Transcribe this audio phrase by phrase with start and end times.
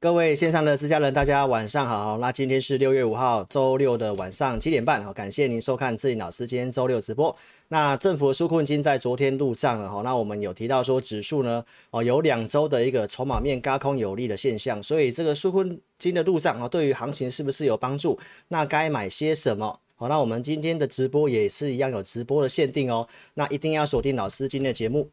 [0.00, 2.18] 各位线上的自家人，大家晚上好。
[2.18, 7.34] 那今天是六月五号周六的晚上七点半，好，感谢您收看智霖老师今天周六直播。
[7.68, 18.18] 那政府的纾困金在昨天入账了哈，那我们有提到说指数呢，哦有两周的一个筹码面轧空有利的现象，所以这个纾困金的入账啊，对于行情是不是有帮助？
[18.48, 19.78] 那该买些什么？
[19.94, 25.08] 好，那我们今天的直播也是一样有直播的限定哦，那一定要锁定老师今天的节目。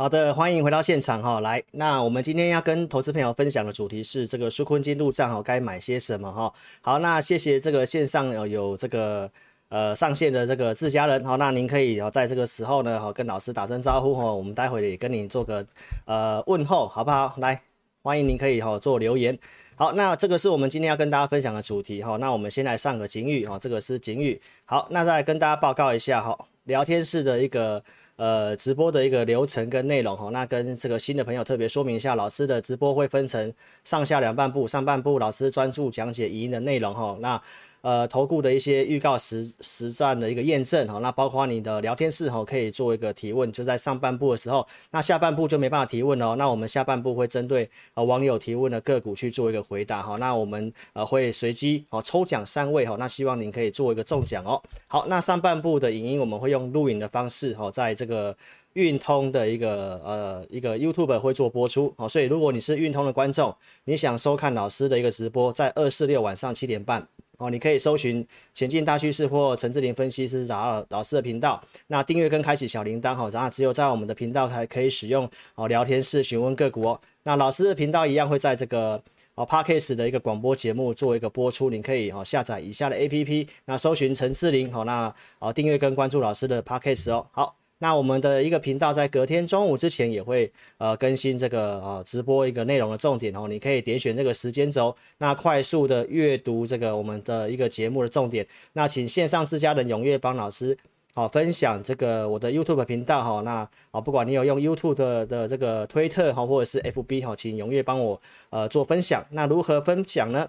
[0.00, 1.40] 好的，欢迎回到现场哈。
[1.40, 6.50] 来，那我们今天要跟投资朋友分享的主题是这个纾困金入账哈，该买些什么哈？
[6.80, 9.30] 好，那谢谢这个线上有有这个
[9.68, 15.62] 呃上线的这个自家人哈，那您可以哦在这个时候呢哈跟老师打声招呼哈，我们待会也跟您做个
[16.06, 17.34] 呃问候好不好？
[17.36, 17.60] 来，
[18.00, 19.38] 欢迎您可以哈做留言。
[19.76, 22.16] 好，那这个是我们今天要跟大家分享的主题哈。
[22.16, 24.40] 那我们先来上个警语哈，这个是警语。
[24.64, 27.84] 好，那再跟大家报告一下哈，聊天室的一个。
[28.20, 33.50] 呃，直播的一个流程跟内容哈，那跟这个新的朋友特别说明一下，老师的直播会分成
[33.82, 37.40] 上下两半部，上半部老师专注讲解语音的内容哈，那。
[37.82, 46.34] 呃，投顾的一些预告实实战的一个验证哈，那包括你的聊天室哈，可以做一个提问，就在上半部的时候，那下半部就没办法提问哦。
[46.36, 50.16] 那我们下半部会针对呃网友提问的个股去做一个回答哈。
[50.16, 54.60] 那我们呃会随机哦抽奖三位哈，那希望您可以做一个中奖哦。
[54.86, 58.36] 好，那上半部的影音我们会用录影的方式哈，在这个
[58.74, 62.06] 运通的一个呃一个 YouTube 会做播出哦。
[62.08, 67.08] 所以如果你是运通的观众，你想收看老师的一个直播，在二四六晚上七点半。
[67.40, 77.00] 哦，你可以搜寻“前进大趋势”或陈志霖分析师找到老师的频道，那订阅跟开启小铃铛，好，然后只有在我们的频道才可以使用哦聊天室询问个股哦。
[77.22, 79.02] 那老师的频道一样会在这个
[79.34, 87.59] 哦 Podcast 的一个广播节目做一个播出，你可以哦下载以下的 APP，那搜寻陈志霖，好，那哦订阅跟关注老师的 Podcast 哦，好。
[87.80, 98.46] 那我们的一个频道在隔天中午之前也会呃更新这个呃直播一个内容的重点哦，你可以点选这个时间轴，那快速的阅读这个我们的一个节目的重点。
[98.74, 100.76] 那请线上自家人踊跃帮老师
[101.14, 108.20] 好分享这个我的 YouTube 频道哈，那啊不管你有用 YouTube 的的这个推特哈或者是 FB 哈，请踊跃帮我
[108.50, 109.24] 呃做分享。
[109.30, 110.48] 那如何分享呢？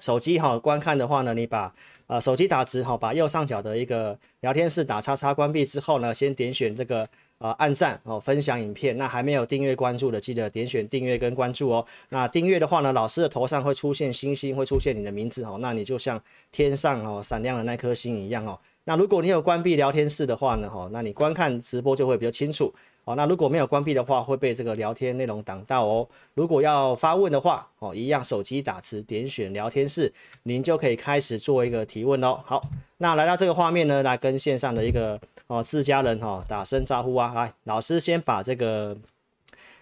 [0.00, 1.72] 手机哈观看的话呢，你把
[2.06, 8.96] 呃手机打直哈，把右上角的一个聊天室打叉叉关闭之后呢，先点选这个呃按赞哦，分享影片。
[8.98, 11.86] 那还没有订阅关注的，记得点选订阅跟关注哦。
[12.08, 18.58] 那订阅的话呢，老师的头上会出现星星，会出现你的名字哦，那你就像天上哦闪亮的那颗星一样哦。
[18.84, 22.72] 那如果你有关闭聊天室的话呢，哈，那你观看直播就会比较清楚。
[23.10, 26.08] 好，那如果没有关闭的话，会被这个聊天内容挡到哦。
[26.34, 30.12] 如果要发问的话，哦，一样手机打字点选聊天室，
[30.44, 32.40] 您就可以开始做一个提问哦。
[32.44, 32.62] 好，
[32.98, 37.32] 那来到这个画面呢，来跟线上的一个哦自家人哈、哦、打声招呼啊。
[37.34, 38.96] 来，老师先把这个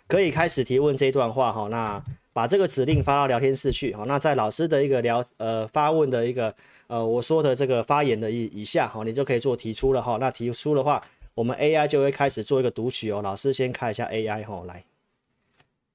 [0.07, 2.03] 可以开始提问这一段话哈、哦，那
[2.33, 3.95] 把这个指令发到聊天室去。
[3.95, 6.55] 好，那在老师的一个聊呃发问的一个
[6.87, 10.17] 呃我说的这个发言的以以下，好，你就可以做提出了哈。
[10.19, 11.03] 那提出的话。
[11.39, 14.83] 我们 AI 就会开始做一个读取哦，老师先开一下 AI 哈，来，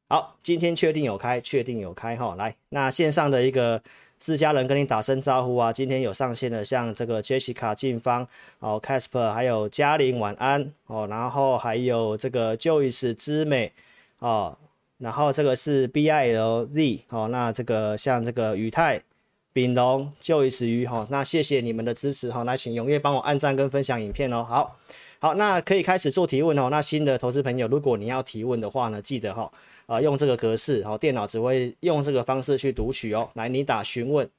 [0.07, 3.83] 好，今天确定有开，确定有开哈，来，那线上的一个
[4.17, 8.25] 自家人跟你打声招呼啊，今天有上线的，像这个 Jessica 静芳
[8.59, 13.73] 哦，Casper 还有嘉玲晚安哦，然后还有这个 Joyce 之美
[14.19, 14.57] 哦，
[14.99, 19.01] 然后这个是 BILZ 哦，那这个像这个宇泰
[19.51, 24.79] 丙龙 Joyce 鱼哈，那谢谢你们的支持哈，那请踊跃帮我按赞跟分享影片哦，好。
[25.23, 26.67] 好，那可以开始做提问哦。
[26.69, 29.49] 那新的投资朋友，如果你要提问的话呢，记得哈、
[29.85, 33.29] 啊、用这个格式，好，电脑只会用这个方式去读取哦。
[33.35, 34.29] 来，你打询问，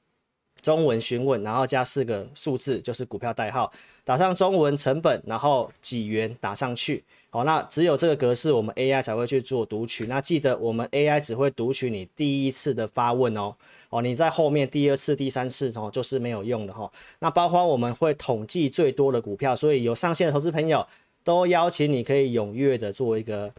[0.61, 7.03] 中文询问，然后加四个数字，就是股票代号，打上中文成本，然后几元打上去。
[7.31, 10.05] 好，那只有这个格式，我们 AI 才会去做读取。
[10.05, 13.55] 那记得，我们 AI 只会读取你第一次的发问哦。
[13.89, 16.91] 哦，你在后面第二次、第三次哦，就是没有用的哈、哦。
[17.19, 20.85] 那包括我们会统计最多的股票，所以有上线的投资朋友
[21.23, 23.51] 都邀请你可以踊跃的做一个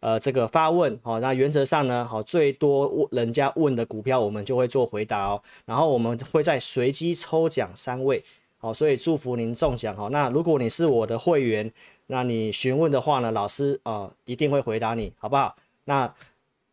[0.00, 0.98] 呃这个发问。
[1.02, 5.42] 哦，那原则上呢，好，最多问人家问的股票，我们就会做回答哦。
[5.64, 8.22] 然后我们会在随机抽奖三位。
[8.62, 10.08] 好，所以祝福您中奖哈。
[10.12, 11.72] 那如果你是我的会员，
[12.08, 15.56] 那你询问的话呢，老师啊、呃、一定会回答你，好不好？
[15.86, 16.12] 那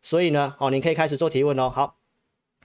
[0.02, 1.70] 所以呢，哦，你可以开始做提问哦。
[1.70, 1.94] 好，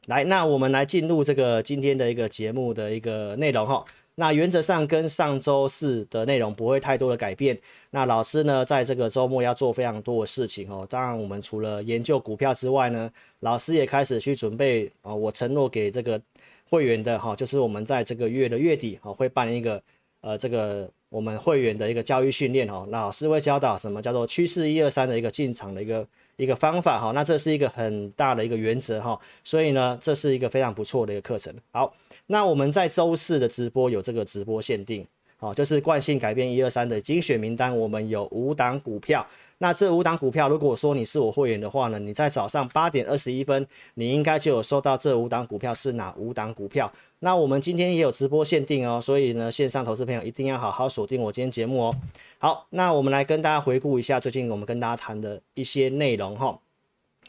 [0.08, 3.84] 来，那我们来进入这个今天的一个节目的一个内容哈。
[4.16, 7.58] 那原则上跟上周四的内容不会太多的改变。
[7.92, 10.86] 那老师呢，在这个周末要做非常多的事情哦。
[10.90, 13.10] 当然，我们除了研究股票之外呢，
[13.40, 16.22] 老师也开始去准备啊，我承诺给这个
[16.70, 19.82] 会员的哈，就是我们在这个月的月底哈，会办一个
[20.20, 22.86] 呃这个我们会员的一个教育训练哦。
[22.90, 26.06] 那老师会教导什么叫做趋势一二三的一个进场的一个。
[26.36, 31.54] 一个方法哈，那这是一个很大的一个原则哈，所以呢，这是一个非常不错的一个课程。
[31.72, 31.94] 好，
[32.28, 35.06] 那我们在周四的直播有这个直播限定，
[35.38, 39.26] 好，就是惯性改变一二三的精选名单，我们有五档股票。
[39.60, 46.92] 那这五档股票，如果说你是我会员的话呢，你在早上八点二十一分，你应该就有收到这五档股票是哪五档股票。
[47.24, 51.96] 那我们今天也有直播限定哦，所以呢，线上投资朋友一定要好好锁定我今天节目哦。
[52.38, 56.60] 好，那我们来跟大家回顾一下最近我们跟大家谈的一些内容哈。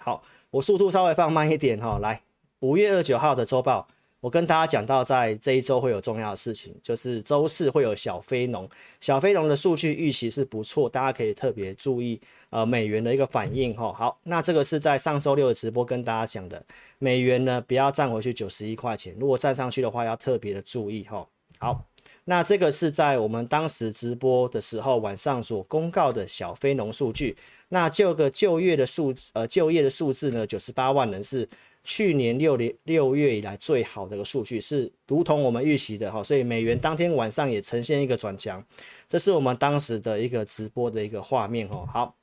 [0.01, 0.21] 好，
[0.51, 2.23] 我速度稍微放慢一点哈，来，
[2.59, 3.87] 五月二十九号的周报。
[4.25, 8.67] 我跟大家讲到，在这一周会有重要的事情，就是周四会有小非农，
[8.99, 12.19] 小非农的数据预期是不错，大家可以特别注意
[12.49, 13.93] 呃美元的一个反应哈。
[13.93, 16.65] 好，那这个是在上周六的直播跟大家讲的，
[16.99, 21.29] 美元呢不要站回去九十一块钱，如果站上去的话要特别的注意哈。
[21.59, 21.85] 好，
[22.25, 27.37] 那这个是在我们当时直播的时候晚上所公告的小非农数据，
[27.69, 31.47] 那这个就业的数呃就业的数字呢九十八万人是。
[31.85, 38.65] 去年六年六月以来最好的一个数据是如同我们预期的哈，所以美元当天晚上也呈现一个转强，
[39.07, 41.87] 这是我们当时的一个直播的一个画面哈。
[41.93, 42.17] 好，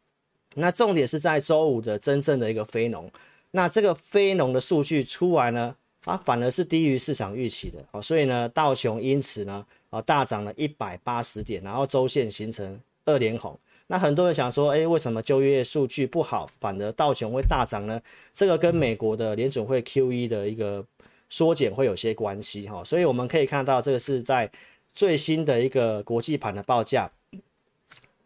[0.55, 3.09] 那重点是在周五的真正的一个非农，
[3.51, 5.75] 那这个非农的数据出来呢，
[6.05, 13.57] 啊反而是低于市场预期的啊，所以呢道琼因此呢啊大涨了一百八十点，然后周线形成二连红。
[13.91, 18.01] 那很多人想说，诶，为什么就业数据不好，反而道琼会大涨呢？
[18.33, 20.81] 这个跟美国的联准会 QE 的一个
[21.27, 22.81] 缩减会有些关系哈。
[22.85, 24.49] 所以我们可以看到，这个是在
[24.95, 27.11] 最新的一个国际盘的报价，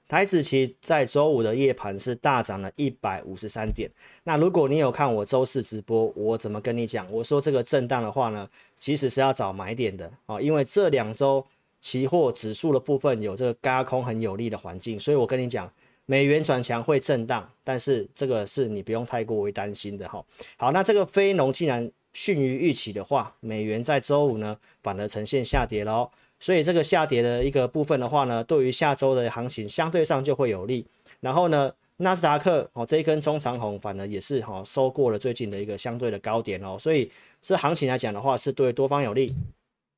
[0.08, 3.90] 台指期在周五的夜盘是大涨了一百五十三点。
[4.26, 7.12] 那如果你有看我周四直播，我怎么跟你讲？
[7.12, 8.48] 我说这个震荡的话呢，
[8.78, 11.44] 其实是要找买点的啊，因为这两周。
[11.86, 15.72] 期货指数的部分有这个轧空很有利的环境，所以我跟你讲，
[16.08, 20.26] 美元转强会震荡，但是这个是你不用太过为担心的哈。
[20.58, 26.10] 好，那这个非农既然逊于预期的话，美元在周五呢反而呈现下跌喽，
[26.40, 30.84] 所以这个下跌的一个部分的话呢，对于下周的行情相对上就会有利。
[31.20, 37.12] 然后呢，纳斯达克哦这一根中长红反而也是哈收过了最近的一个相对的高点哦，所以
[37.44, 39.36] 这行情来讲的话是对多方有利。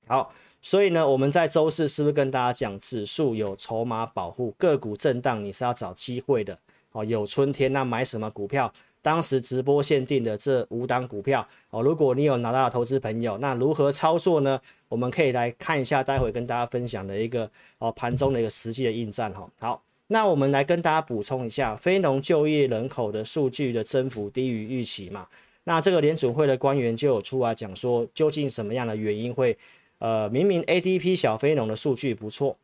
[0.06, 0.34] 好。
[0.68, 6.60] 所以呢，我们在周四是不是跟大家讲，指数有筹码保护，个股震荡你是要找机会的
[6.92, 7.06] 哦。
[7.06, 8.70] 有春天，那买什么股票？
[9.02, 14.60] 当时直播限定的这五档股票哦，如果你有拿到投资朋友，那如何操作呢？
[14.90, 19.50] 我们可以来看一下，待会跟大家分享的一个哦盘中的一个实际的应战哈。
[19.62, 25.28] 好，那我们来跟大家补充一下，非农就业人口的数据的增幅低于预期嘛？
[25.64, 29.58] 那这个联准会的官员就有出来讲说，究竟什么样的原因会？
[30.00, 32.56] 呃，明明 ADP 小非农的数据不错，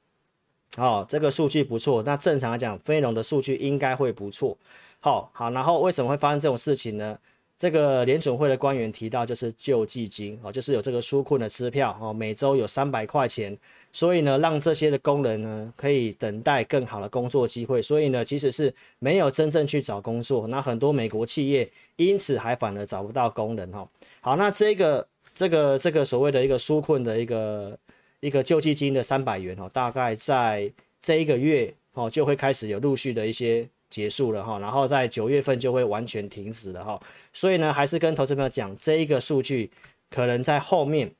[0.77, 4.55] 哦，这个数据不错，那正常来讲，非农的数据应该会不错。
[4.99, 7.17] 好、好，然后为什么会发生这种事情呢？
[7.57, 13.57] 这个联准会的官员提到，就是救济金哦，就是有这个纾困的支票哦，每周有三百块钱，
[13.91, 17.81] 所以呢，让这些的工人呢可以等待更好的工作机会。
[17.81, 23.87] 所以呢，其实是没有真正去找工作，那很多美国企业因此还反而找不到工人哈、哦。
[24.21, 25.07] 好，那这个。
[25.35, 27.77] 这个这个所谓的一个纾困的一个
[28.19, 30.71] 一个救济金的三百元哈，大概在
[31.01, 39.69] 这一个月哦就会开始有陆续的一些结束了哈，然后在九月份就会完全停止了哈，所以呢还是跟投资朋友讲，这一个数据
[40.09, 41.11] 可能在后面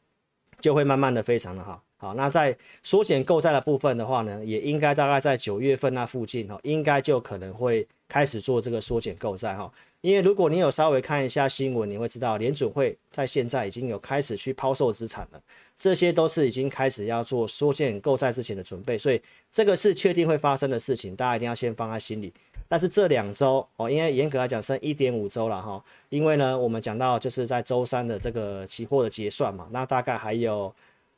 [0.60, 9.72] 就会慢慢的非常的好，好，那在缩减购债的部分的话呢，也应该大概在九月份那附近哈，应该就可能会开始做这个缩减购债哈。
[10.04, 15.42] 因为如果你有稍微看一下新闻，你会知道联准会在现在已经有开始去抛售资产了，
[15.78, 22.34] 这些都是已经开始要做缩减购债之前的准备，所以这个是确定会发生的事情，大家一定要先放在心里。
[22.68, 30.76] 但是这两周哦，因为严格来讲剩一点五周了哈，因为呢我们讲到就是在周三的这个期货的结算嘛，那大概还有。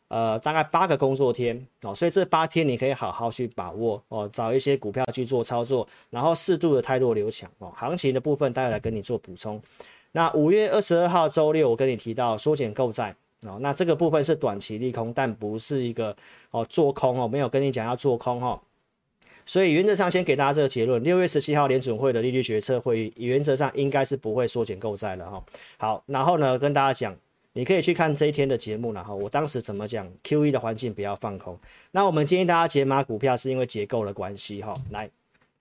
[0.08, 7.74] 呃，大概八个工作天哦，所以这八天你可以好好去把握哦，找一些股票去做操作，然后适度的汰弱留强哦。
[7.76, 9.60] 行情的部分待会来跟你做补充。
[10.12, 13.16] 那五月二十二号周六，我跟你提到缩减购债
[13.48, 16.16] 哦，那这个部分是短期利空，但不是一个
[16.52, 18.62] 哦做空哦，没有跟你讲要做空哈、哦。
[19.44, 25.44] 所以原则上先给大家这个结论，六月十七号联准会的利率决策会议，原则上应该是不会缩减购债了哈。
[25.78, 27.18] 好，然后呢跟大家讲。
[27.58, 29.16] 你可以去看这一天的节目了哈。
[29.16, 31.58] 我当时怎么讲？QE 的环境不要放空。
[31.92, 34.76] 那我们建议大家解码股票，是因为结构的关系哈。
[34.90, 35.10] 来，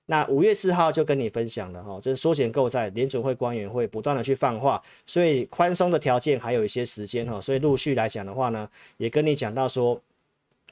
[0.07, 7.41] 那五月四号就跟你分享了哈，就是缩减购债，联准会官员会不断的去放话，所以宽松的条件还有一些时间哈。
[7.41, 10.01] 所以陆续来讲的话呢，也跟你讲到说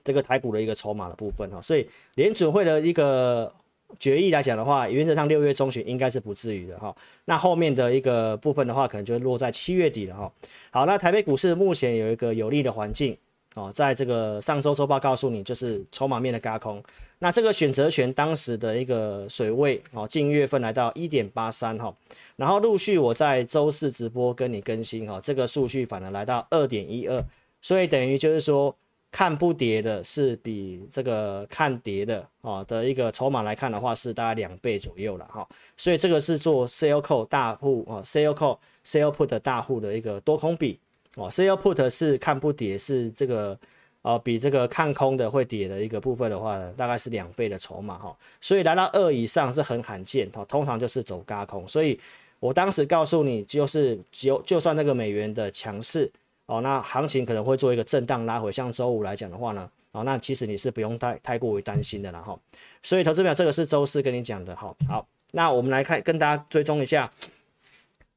[0.03, 1.63] 这个台股的一个筹码的部分哈。
[1.63, 3.53] 所以联准会的一个。
[3.99, 6.95] 决议来讲的话，原则上六月中旬应该是不至于的哈。
[7.27, 10.33] 那后面的一个部分的话，可能就会落在七月底了哈。
[10.71, 13.17] 好，那台北股市目前有一个有利的环境
[13.55, 16.83] 哦，在这个上周周报告诉你，就是筹码面的轧空。
[17.19, 21.95] 那这个选择权当时的一个水位哦，近月份来到一点八三哈。
[22.37, 27.25] 然后陆续我在周四直播跟你更新哈，这个数据反而来到二点一二，
[27.61, 28.75] 所以等于就是说。
[29.13, 40.79] 看不跌的是比这个看跌的啊的一个筹码来看的话，是大概两倍左右了哈，所以这个是做 sell call 大户啊，sell call sell put 大户的一个多空比
[41.17, 43.57] 哦，sell put 是看不跌，是这个
[44.01, 52.01] 呃比这个看空的会跌的一个部分的话呢，大概是两倍的筹码哈，所以来到二以上是很罕见哈，通常就是走轧空，所以
[52.41, 56.11] 我当时告诉你，就是就就算那个美元的强势。
[56.53, 62.39] 哦，那行情可能会做一个震荡拉回，像周五来讲的话呢，哦，那其实你是不用太太过于担心的了哈。
[62.83, 64.75] 所以投资表这个是周四跟你讲的哈。
[64.87, 67.11] 好，那我们来看，跟大家追踪一下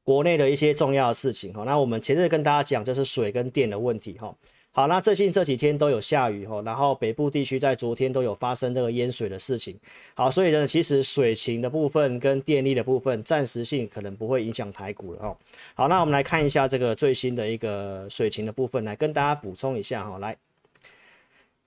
[0.04, 1.64] 国内的一些重要的事情哈。
[1.64, 4.34] 那我们前日跟大家讲就是水跟电的问题哈。
[4.76, 9.74] 好，那最近这几天都有下雨哈，然后北部地区在昨天都有发生这个淹水的事情。
[10.12, 15.36] 好，所以呢，其实水情的部分跟电力的部分，暂时性可能不会影响台股了哦。
[15.72, 20.18] 好，那我们来看一下这个最新的一个水情的部分，来跟大家补充一下哈。
[20.18, 20.36] 来，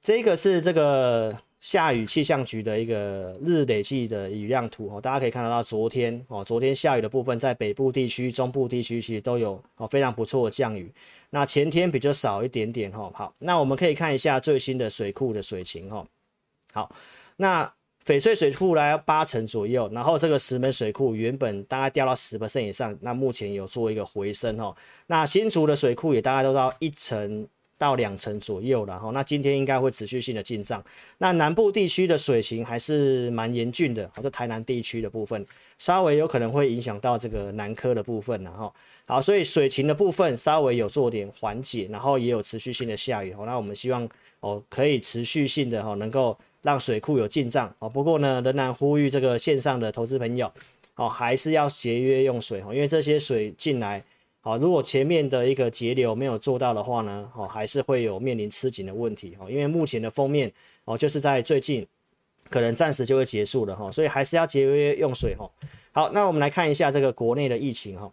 [0.04, 10.92] 这个是这个下雨气象局的一个日累计的雨量图哦，大家可以看得到昨天哦，昨天下雨的部分在北部地区、中部地区其实都有哦非常不错的降雨。
[11.32, 16.06] 那前天比较少一点点哈，好，那我们可以看一下最新的水库的水情哈。
[16.74, 16.96] 好，
[17.36, 17.72] 那
[18.06, 24.75] 翡翠水库来八成左右，然后这个石门水库原本大概掉到十 percent 以上，那目前有做一个回升哈。
[25.08, 27.46] 那新竹的水库也大概都到一成
[27.79, 29.09] 到两成左右了哈。
[29.12, 30.83] 那今天应该会持续性的进账。
[31.17, 35.43] 那南部地区的水情还是蛮严峻的，或者台南地区的部分
[35.79, 38.71] 稍微有可能会影响到这个南科的部分然后。
[39.07, 43.43] 好，所以水情的部分稍微有做点缓解，然后也有持续性的下雨哦。
[43.43, 44.07] 那我们希望
[44.41, 47.89] 哦，可以持续性的哈，能够让水库有进账哦。
[47.89, 50.51] 不过呢，仍然呼吁这个线上的投资朋友
[50.93, 54.03] 哦，还是要节约用水哦，因为这些水进来
[54.41, 59.50] 好，如果前面的一个节流没有做到的话呢，哦，还是会有面临吃紧的问题哦。
[59.50, 60.51] 因为目前的封面
[60.86, 61.86] 哦，就是在最近
[62.50, 65.50] 可能暂时就会结束了哈，所以还是要节约用水哈。
[65.91, 68.10] 好，那我们来看一下这个国内的疫情哈。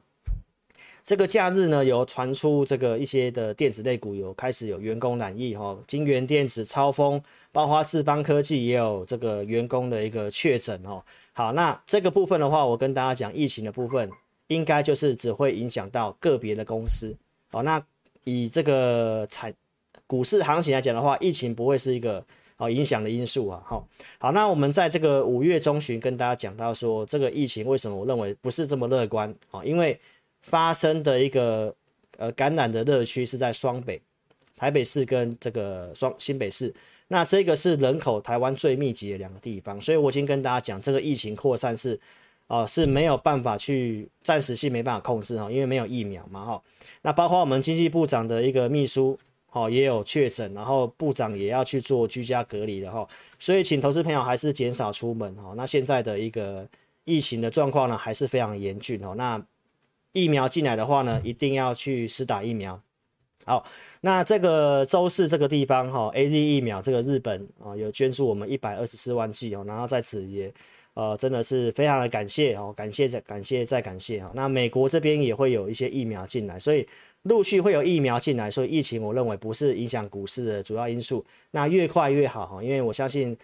[1.04, 11.00] 这个假日呢，有传出这个一些的电子类股有开始有员工染疫哈，金源电子、超丰、包括智邦科技也有这个员工的一个确诊哦。
[11.33, 14.11] 好，那这个部分的话，我跟大家讲，疫情的部分
[14.49, 17.15] 应该就是只会影响到个别的公司
[17.50, 17.62] 哦。
[17.62, 17.83] 那
[18.25, 19.53] 以这个产
[20.07, 22.25] 股市行情来讲的话，疫情不会是一个
[22.57, 23.62] 哦影响的因素啊。
[23.65, 23.87] 好，
[24.19, 29.65] 好，那我们在这个五月中旬跟大家讲到说，这个疫情为什么我认为不是这么乐观啊？
[29.65, 29.99] 因为
[30.43, 31.75] 发生的一个
[32.19, 34.00] 呃感染的热区是在双北，
[34.57, 36.73] 台北市跟这个双新北市，
[37.09, 41.99] 那这个是人口台湾最密集的两个地方，所以我已经跟大家讲，这个疫情扩散是
[42.49, 46.62] 哦、是没有办法去暂时性没办法控制哈，因为没有疫苗嘛哈。
[47.03, 49.19] 那包括我们经济部长的一个秘书
[49.53, 53.07] 哦也有确诊，然后部长也要去做居家隔离的哈，
[53.38, 55.55] 所以请投资朋友还是减少出门哈。
[55.57, 56.67] 那现在的一个
[57.05, 59.43] 疫情的状况呢还是非常严峻哦，那。
[60.12, 62.81] 疫苗进来的话呢，一定要去施打疫苗。
[63.45, 63.62] 好，
[64.00, 70.50] 那这个周四这个地方哈，AZ 疫苗这个日本啊有捐助我们一百二十四万剂哦，然后在此也
[70.97, 74.33] 呃真的是非常的感谢哦，感谢再感谢再感谢哈。
[74.35, 76.85] 那美国这边也会有一些疫苗进来，所以
[77.23, 81.25] 陆续会有疫苗进来，所以疫情我认为不是影响股市的主要因素。
[81.53, 83.37] 那越快越好哈，因为我相信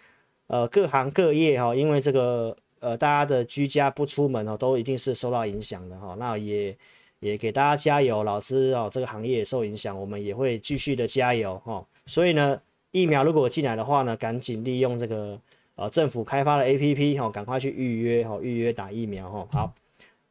[0.49, 2.57] 呃各行各业哈，因为这个。
[2.83, 6.17] 呃，大家的居家不出门哦，都一定是受到影响的哈。
[6.19, 6.77] 那也
[7.21, 11.87] 也给大家加油，老师哦，这个行业也受影响，我们也会继续的加油哈。
[12.07, 15.39] 所以呢，疫苗如果进来的话呢，赶紧利用这个
[15.76, 19.49] 呃政府开发的 APP 哈，赶快去预约哈，预约打疫苗哈。
[19.50, 19.75] 好，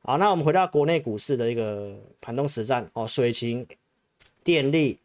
[0.04, 3.66] 好，那我们回到国内股市的一个盘中实战哦，水情、
[4.44, 4.98] 电力、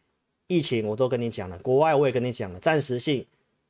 [0.47, 3.25] 疫情我都跟你讲了，国外我也跟你讲了，暂时性。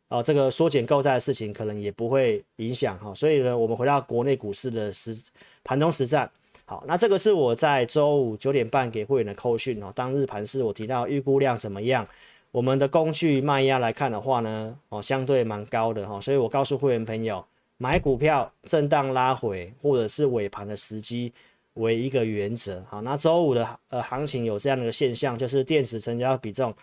[0.08, 5.20] 哦，这个缩减购债的事情可能也不会影响哈，所以呢，我们回到国内股市的实
[5.64, 6.30] 盘中实战。
[6.64, 9.92] 好，那这个是我在周五九点半给会员的扣讯哦。
[9.96, 12.06] 当日盘市我提到预估量怎么样？
[12.56, 17.44] 我们的工具卖压来看的话呢，哦，相对蛮高的哈，所以我告诉会员朋友，
[17.76, 21.30] 买股票震荡拉回或者是尾盘的时机
[21.74, 22.82] 为一个原则。
[22.88, 26.74] 好，那周五的呃行情有这样的一个现象，就是电子成交比重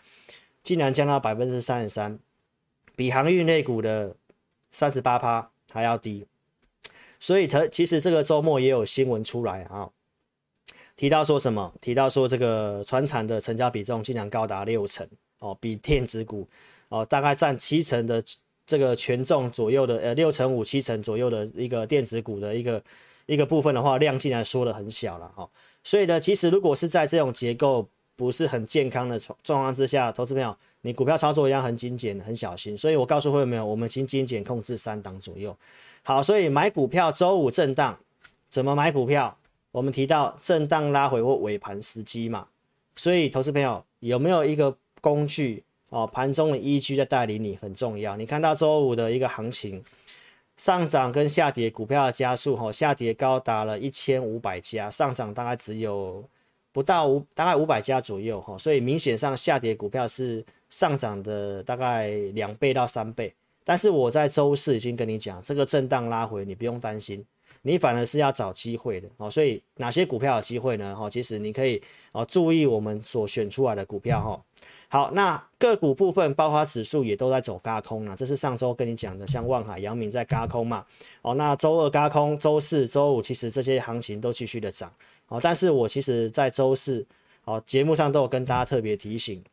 [0.61, 2.19] 竟然降到百分之三十三，
[2.95, 4.15] 比航运类股的
[4.69, 6.23] 三十八趴还要低。
[7.19, 9.89] 所以，其实这个周末也有新闻出来啊，
[10.95, 11.73] 提到说什么？
[11.81, 15.07] 提到说这个船产的成交比重竟然高达六成
[15.43, 16.47] 哦，比电子股
[16.87, 18.23] 哦大概占七成的
[18.65, 22.81] 这个权重左右的呃六成五七成左右的一个电子股的一个
[23.25, 25.49] 一个部分的话，量竟然缩得很小了哈。
[25.83, 27.85] 所以呢，其实如果是在这种结构
[28.15, 32.77] 不是很健康的状况之下，投资朋友，你股票操作一样很精简、很小心。
[32.77, 35.53] 所以我告诉会员朋友，我们已经精简控制三档左右。
[36.03, 37.97] 好，所以买股票周五震荡，
[38.49, 39.35] 怎么买股票？
[39.71, 42.47] 我们提到震荡拉回或尾盘时机嘛。
[42.95, 46.07] 所以投资朋友有没有一个工具哦？
[46.07, 48.15] 盘中的依据在带领你很重要。
[48.15, 49.83] 你看到周五的一个行情
[50.55, 56.23] 上涨跟下跌，股票的加速哈，下跌高达了一千五百家，上涨大概只有
[56.71, 58.57] 不到五，大概五百家左右哈。
[58.57, 63.33] 所以明显上下跌股票是上涨的大概两倍到三倍。
[63.65, 67.25] 但是我在周四已经跟你讲，这个震荡拉回你不用担心，
[67.63, 69.29] 你反而是要找机会的哦。
[69.29, 70.95] 所以哪些股票有机会呢？
[70.97, 74.41] 哦，其实你可以哦注意我们所选出来的股票哈。
[74.87, 80.85] 好，那个股部分包括指数也都在走轧空啊，这是上周跟你讲的，像万海、阳明在轧空嘛。
[81.23, 84.93] 哦，那周二轧空，周四、周五其实这些行情都继续的涨
[85.29, 85.39] 哦。
[85.41, 87.03] 但是我其实在周四
[87.45, 89.43] 哦节目上都有跟大家特别提醒，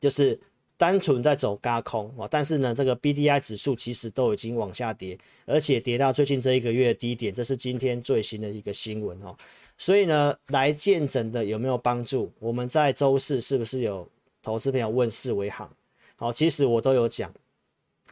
[0.00, 0.38] 就是。
[0.78, 9.34] 单纯在走轧空哦，但是呢，这个 BDI 指数其实都已经往下跌，而且跌到最近这一个月低点，这是今天最新的一个新闻哦。
[9.78, 12.30] 所以呢，来见诊的有没有帮助？
[12.38, 14.06] 我们在周四是不是有
[14.42, 15.66] 投资朋友问四维行？
[16.16, 17.32] 好，其实我都有讲，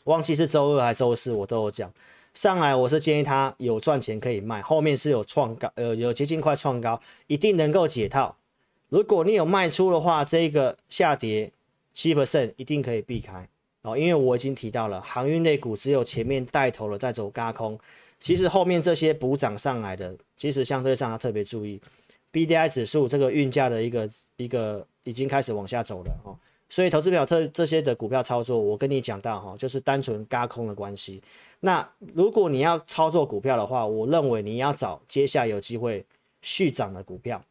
[0.04, 1.92] 忘记是周二还是周四，我都有讲。
[2.33, 8.35] 上来我是建议他有赚钱可以卖，后面是有创高，呃，有接近快创高，一定能够解套。
[8.88, 11.52] 如果你有卖出的话，这个下跌。
[11.95, 13.49] 七 percent 一定可以避开
[13.83, 17.78] 哦，因为我已经提到了航运类股只有前面带头了在走轧空，
[18.19, 21.80] 其实后面这些补涨上来的，其实相对上要特别注意
[22.33, 26.37] ，BDI 指数这个运价的一个一个已经开始往下走了哦，
[26.69, 31.23] 所以投资表特这些的股票操作，我跟你讲到哈，就是单纯轧空的关系。
[31.61, 36.04] 那如果你要操作股票的话，我认为你要找接下来有机会
[36.43, 37.43] 续涨的股票。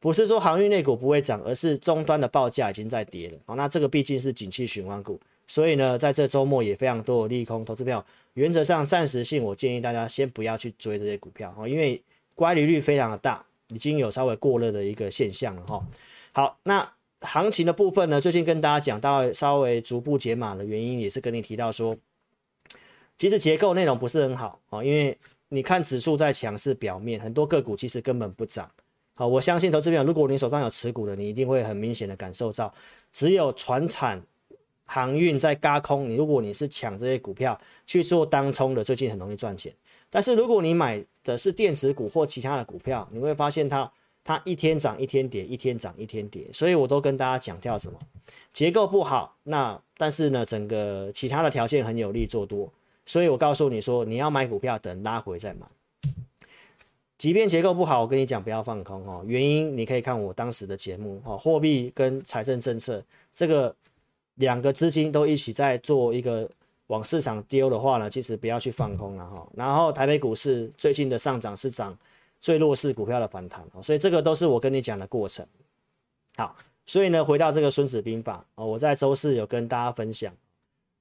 [0.00, 3.38] 不是说航运类股不会涨，而是终端的报价已经在跌了。
[3.44, 7.62] 好，那这个毕竟是景气循环股，所以呢，在这周末也非常多的利空。
[7.62, 12.02] 投资票原则上暂时性，我建议大家先不要去追这些股票，因为
[12.34, 15.86] 乖离率非常的大，已经有稍微过热的一个现象了哈。
[16.32, 21.94] 好，那行情的部分呢，最近跟大家讲到稍微逐步解码的原因，也是跟你提到说，
[23.18, 25.14] 其实结构内容不是很好啊，因为
[25.50, 28.70] 你看指数在强势表面，很多个股其实根本不涨。
[29.14, 32.72] 好，我相信投资朋友，如果你手上有持股的，你一定会很明显的感受到，
[33.12, 34.22] 只有船产、
[34.86, 36.08] 航运在轧空。
[36.08, 39.72] 你如果你是抢这些股票去做当冲的，最近很容易赚钱。
[40.08, 43.92] 但是如果你买的是电子股或其他的股票，你会发现它
[44.24, 46.46] 它一天涨一天跌，一天涨一天跌。
[46.52, 47.98] 所以我都跟大家强调什么？
[48.52, 52.72] 结构不好，那但是呢，整个其他的条件很有利做多。
[53.04, 55.66] 所以我告诉你说，你要买股票，等拉回再买。
[57.20, 59.22] 即便结构不好，我跟你讲不要放空哦。
[59.26, 61.36] 原因你可以看我当时的节目哦。
[61.36, 63.04] 货币跟财政政策
[63.34, 63.76] 这个
[64.36, 66.48] 两个资金都一起在做一个
[66.86, 69.46] 往市场丢的话呢，其实不要去放空了哈。
[69.54, 71.94] 然后台北股市最近的上涨是涨
[72.40, 75.46] 最弱势股票的反弹哦，所以这个都是我跟你讲的过程。
[76.38, 76.56] 好，
[76.86, 80.32] 所以呢，回到这个孙子兵法哦，我在周四有跟大家分享。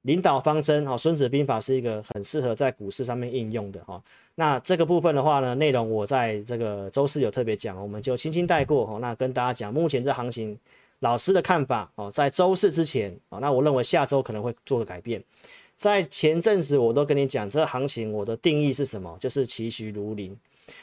[0.04, 4.02] 领导方针哈，孙子兵法是一个很适合在股市上面应用的哈。
[4.40, 8.98] 那这个部分的话呢，内容我在这个周四有特别讲，我们就轻轻带过哈。
[9.00, 10.58] 那跟大家讲，目前这行情
[11.00, 15.22] 老师的看法哦，在周四之前啊，那我认为下周可能会做个改变。
[15.76, 19.14] 在前阵子我都跟你讲，这行情我的定义是什么？
[19.20, 20.34] 就是其徐如林，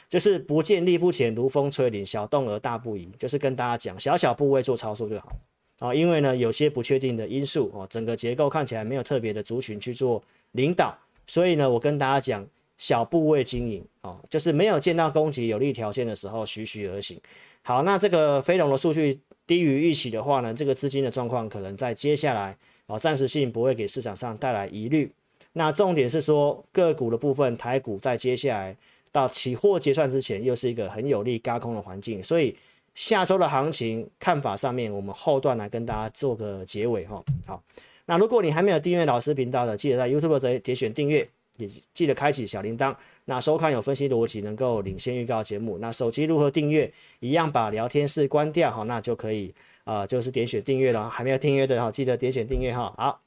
[0.07, 5.35] 就是不见力不浅，如风吹林，小动而大不移，就是跟大家讲，小小部位做操作就好。
[5.79, 17.19] 啊，因为呢，有些不确定的因素哦，整个结构看起来没有特别的族群去做领导，所以呢，我跟大家讲，小部位经营哦，就是没有见到攻击有利条件的时候，徐徐而行。
[17.61, 25.11] 好，那这个非农的数据低于预期的话呢，这个资金的状况可能在接下来哦，暂时性不会给市场上带来疑虑。
[25.53, 28.77] 那重点是说个股的部分，台股在接下来
[29.11, 32.55] 到期货结算之前，又是一个很有利轧空的环境，所以
[32.93, 37.23] 下周的行情看法上面，我们后段来跟大家做个结尾哈。
[37.45, 37.63] 好，
[38.05, 42.95] 那如果你还没有订阅老师频道的，记得在 YouTube 这点选订阅，也记得开启小铃铛。
[43.25, 45.77] 那收看有分析逻辑，能够领先预告节目。
[45.79, 46.91] 那手机如何订阅？
[47.19, 51.09] 一样把聊天室关掉哈，那就可以、呃，就是点选订阅了。
[51.09, 52.93] 还没有订阅的哈，记得点选订阅哈。
[52.97, 53.21] 好。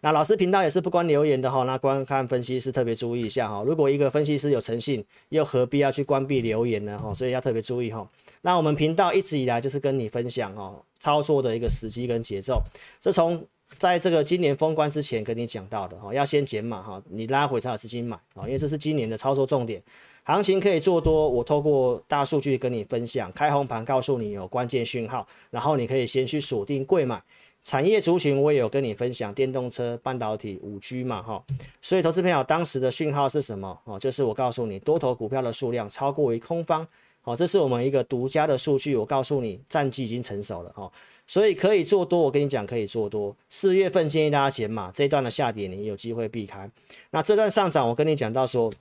[0.00, 3.64] 那老师频道也是不关留言的哈，那观看分析师特别注意一下哈。
[3.66, 7.12] 如果一个分析师有诚信，又何必要去关闭留言呢哈？
[7.12, 8.08] 所以要特别注意哈。
[8.42, 12.62] 那我们频道一直以来就是跟你分享哦，操作的一个时机跟节奏。
[13.00, 13.44] 这从
[13.78, 19.82] 在这个今年封关之前跟你讲到的哈，要先减码哈，你拉回才有资金买啊，因为这是今年的操作重点。
[20.24, 27.22] 行情可以做多，我透过大数据跟你分享，开红盘告诉你有关键讯号，然后你可以先去锁定柜买。
[27.62, 31.44] 产业族群我也有跟你分享，电动车、半导体、五 G 嘛，哈，
[31.82, 33.76] 所以投资朋友当时的讯号是什么？
[33.84, 36.86] 哦，就是我告诉你，多头股票的数量超过于空方，
[37.26, 40.90] 哦，这是我们一个独家的数据，我告诉你，战绩已经成熟了，哈，
[41.26, 43.36] 所以可以做多，我跟你讲可以做多。
[43.48, 46.70] 四月份建议大家减码，这一段的下跌你有机会避开。
[47.10, 48.72] 那这段上涨，我跟你讲到说，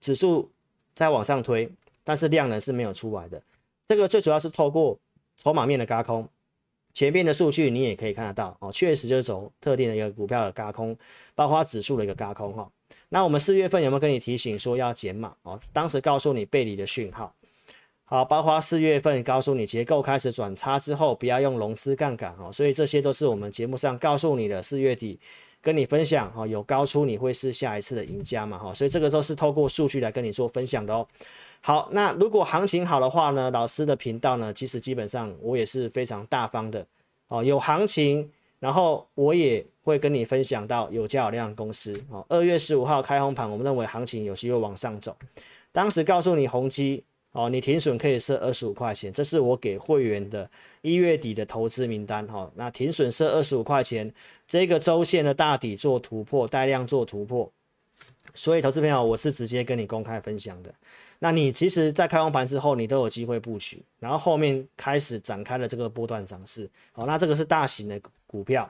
[0.00, 0.50] 指数
[0.94, 1.70] 在往上推，
[2.02, 3.42] 但是量能是没有出来的，
[3.86, 4.98] 这个最主要是透过
[5.36, 6.26] 筹码面的轧空。
[6.94, 10.96] 前面的数据你也可以看得到哦，确实就是走特定的一个股票的轧空，
[11.34, 12.68] 包括指数的一个轧空哈。
[13.10, 15.60] 那我们四月份有没有跟你提醒说要减码哦？
[15.72, 17.32] 当时告诉你背离的讯号，
[18.10, 22.50] 好，包括四月份告诉你结构开始转差之后，不要用融资杠杆哦。
[22.50, 25.20] 所以这些都是我们节目上告诉你的，四月底
[25.60, 28.72] 跟你分享哈，有高出你会是下一次的赢家嘛哈。
[28.72, 31.06] 所以这个都是透过数据来跟你做分享的哦。
[31.60, 36.86] 好，那如果行情好的话呢，老师的频道呢，其实基本上我也是非常大方的
[37.26, 37.44] 哦。
[37.44, 38.26] 有行情，
[38.58, 42.24] 然后我也会跟你分享到有价有量公司哦。
[42.30, 45.14] 二月十五号开红盘，我们认为行情有机会往上走。
[45.70, 47.04] 当时告诉你宏基
[47.38, 50.50] 哦，你停损可以设二十五块钱，这是我给会员的
[50.82, 52.52] 一月底的投资名单哈、哦。
[52.56, 54.12] 那停损设二十五块钱，
[54.48, 57.48] 这个周线的大底做突破，带量做突破。
[58.34, 60.74] 所以，投资朋友，我是直接跟你公开分享的。
[61.20, 66.68] 那你其实，在开红盘之后，你都有机会布局，然后后面开始展开了这个波段涨势。
[66.90, 68.68] 好，那这个是大型的股票。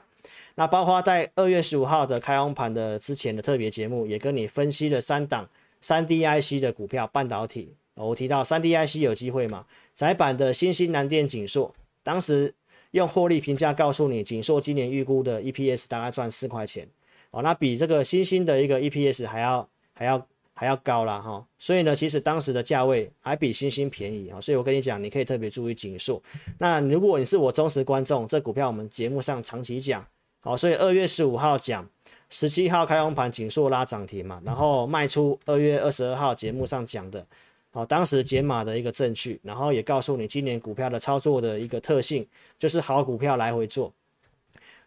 [0.53, 5.49] 那包括在二月十五号的开红盘的之前的特别节目，也跟你分析了三档
[5.81, 7.73] 三 D IC 的股票，半导体。
[8.05, 9.65] 我提到三 D IC 有机会嘛？
[9.95, 12.53] 窄板的新兴、南电、景硕，当时
[12.91, 16.87] 用获利评价告诉你，景硕今年预估的 EPS 大概赚四块钱。
[17.31, 21.19] 哦，那比这个新兴的一个 EPS 还要还要还要高啦。
[21.19, 26.19] 哈，所以呢，其实当时的价位还比新兴便宜啊，所以我跟你讲，你可以特别注意景硕。
[26.57, 30.03] 那如果你是我忠实观众，这股票我们节目上长期讲，
[30.39, 31.87] 好，所以二月十五号讲，
[32.31, 37.23] 十七号开红盘，景硕拉涨停嘛，然后卖出二月二十二号节目上讲的，
[37.71, 42.27] 好，当时解码的一个证据，然后也告诉你今年股票的操作的一个特性，
[42.57, 43.93] 就是好股票来回做。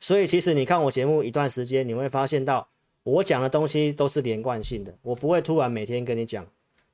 [0.00, 2.66] 所以其实你看我节目一段时间，你会发现到
[3.04, 6.44] 我讲的东西都是连贯性的，我不会突然每天跟你讲，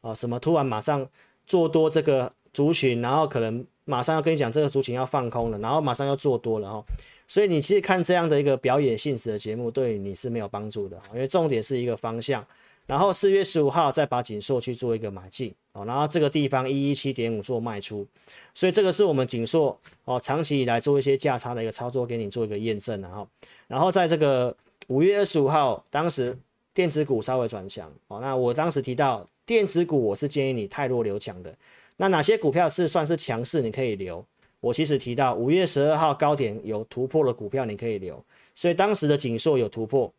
[0.03, 1.09] 啊什么突然马上
[1.47, 6.85] 做多这个族群，然后可能马上要跟你讲这个族群要放空了，然后马上要做多了哈。
[7.27, 12.47] 所以你其实看这样的一个表演性质的节目，对你是没有帮助的，因为重点是一个方向。
[12.89, 18.07] 然后四月十五号再把景硕去做一个买进哦，然后这个地方一一七点五做卖出，
[18.55, 23.29] 所以这个是我们景硕哦长期以来做一些价差的一个操作，给你做一个验证，然后，
[23.67, 26.35] 然后在这个五月二十五号，当时
[26.73, 31.55] 电子股稍微转强哦，那我当时提到电子股，我是建议你太弱留强的，
[31.99, 34.25] 那哪些股票是算是强势，你可以留。
[34.61, 38.25] 我其实提到五月十二号高点有突破的股票，你可以留，
[38.55, 40.13] 所以当时的景硕有突破。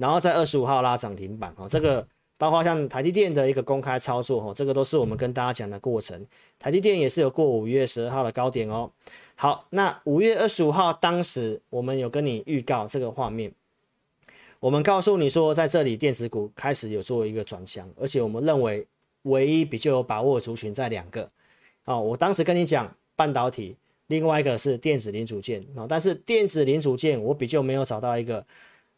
[0.00, 2.06] 然后在二十五号拉涨停板哦，这个
[2.38, 6.26] 包括像台积电的一个公开操作哦，这个都是我们跟大家讲的过程。
[6.58, 8.90] 台积电也是有过五月十二号的高点哦。
[9.34, 13.52] 好，那五月二十五号当时我们有跟你预告这个画面，
[14.58, 18.86] 我们告诉你说在这里电子股开始有做一个转向，而且我们认为
[19.24, 21.30] 唯一比较有把握的族群在两个。
[21.84, 28.42] 哦，我当时跟你讲半导体，另外一个是电子零组件哦，但是电子零组件我比较没有找到一个。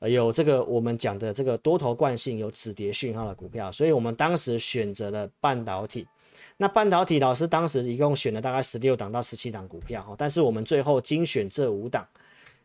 [0.09, 6.07] 有这个我们讲的这个多头惯性有止跌讯号的股票，所以我们当时选择了半导体。
[6.57, 12.07] 那半导体老师当时一共选了大概十六档到十七档股票哈，但是我们最后精选这五档。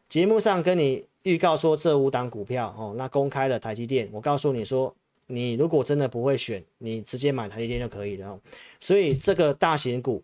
[0.10, 4.94] 节目上跟你预告说这五档股票哦，那公开了台积电，我告诉你说，
[5.28, 8.40] 你如果真的不会选，你直接买台积电就可以了。
[8.80, 10.24] 所以这个大型股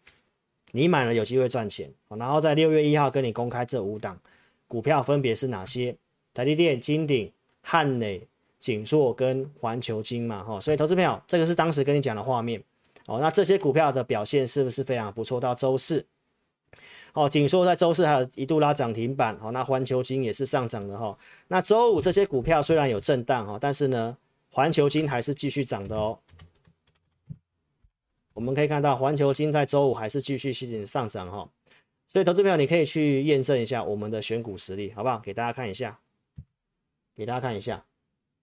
[0.72, 1.92] 你买了有机会赚钱。
[2.10, 4.20] 然后在六月一号跟你公开这五档
[4.68, 5.96] 股票分别是哪些？
[6.34, 8.26] 台积电、金鼎、汉磊、
[8.60, 12.62] 景硕跟环球金嘛，哈，所以投资朋友，这个是当时跟你讲的画面，
[13.06, 15.40] 哦，那这些股票的表现是不是非常不错？
[15.40, 16.06] 到周四，
[17.14, 21.18] 哦，景硕在周四还有一度拉涨停板，哦，那环球金也是上涨的哈，
[21.50, 24.18] 那周五这些股票虽然有震荡哈，但是呢，
[24.50, 26.18] 环球金还是继续涨的哦。
[28.34, 31.48] 我们可以看到环球金在周五还是继续吸引上涨哈。
[32.08, 35.20] 所以，投资朋友，你可以去验证一下我们的选股实力，好不好？
[35.20, 36.00] 给大家看一下，
[37.16, 37.84] 给大家看一下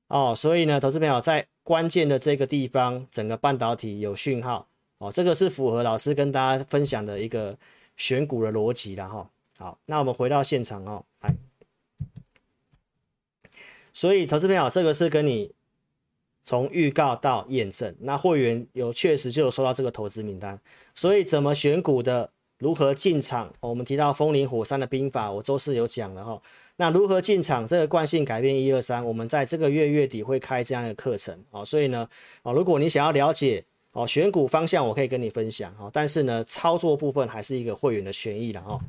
[0.08, 0.34] 哦。
[0.36, 4.66] 所以呢，投资朋友在关键的这个地方，整个半导体有讯号
[4.98, 7.56] 哦，这个是符合老师跟大家分享的一个
[7.96, 9.30] 选股的逻辑了哈。
[9.58, 11.34] 好，那我们回到现场哦，来。
[13.92, 15.52] 所以，投资朋友，这个是跟你
[16.42, 20.58] 从预告到验证，那会员有确实就有收到这个投资名单，
[20.94, 22.30] 所以怎么选股的？
[22.58, 23.50] 如何进场？
[23.60, 26.42] 我们提到风林火山的兵法，我周四有讲了哈。
[26.80, 27.68] 那如何进场？
[27.68, 31.62] 这个惯性改变一二三，我们在这个月月底会开这样的课程哦。
[31.62, 32.08] 所以呢，
[32.42, 33.62] 哦，如果你想要了解
[33.92, 35.90] 哦选股方向，我可以跟你分享哦。
[35.92, 38.80] 但是呢，操作部分还是一个会员的权益了哈。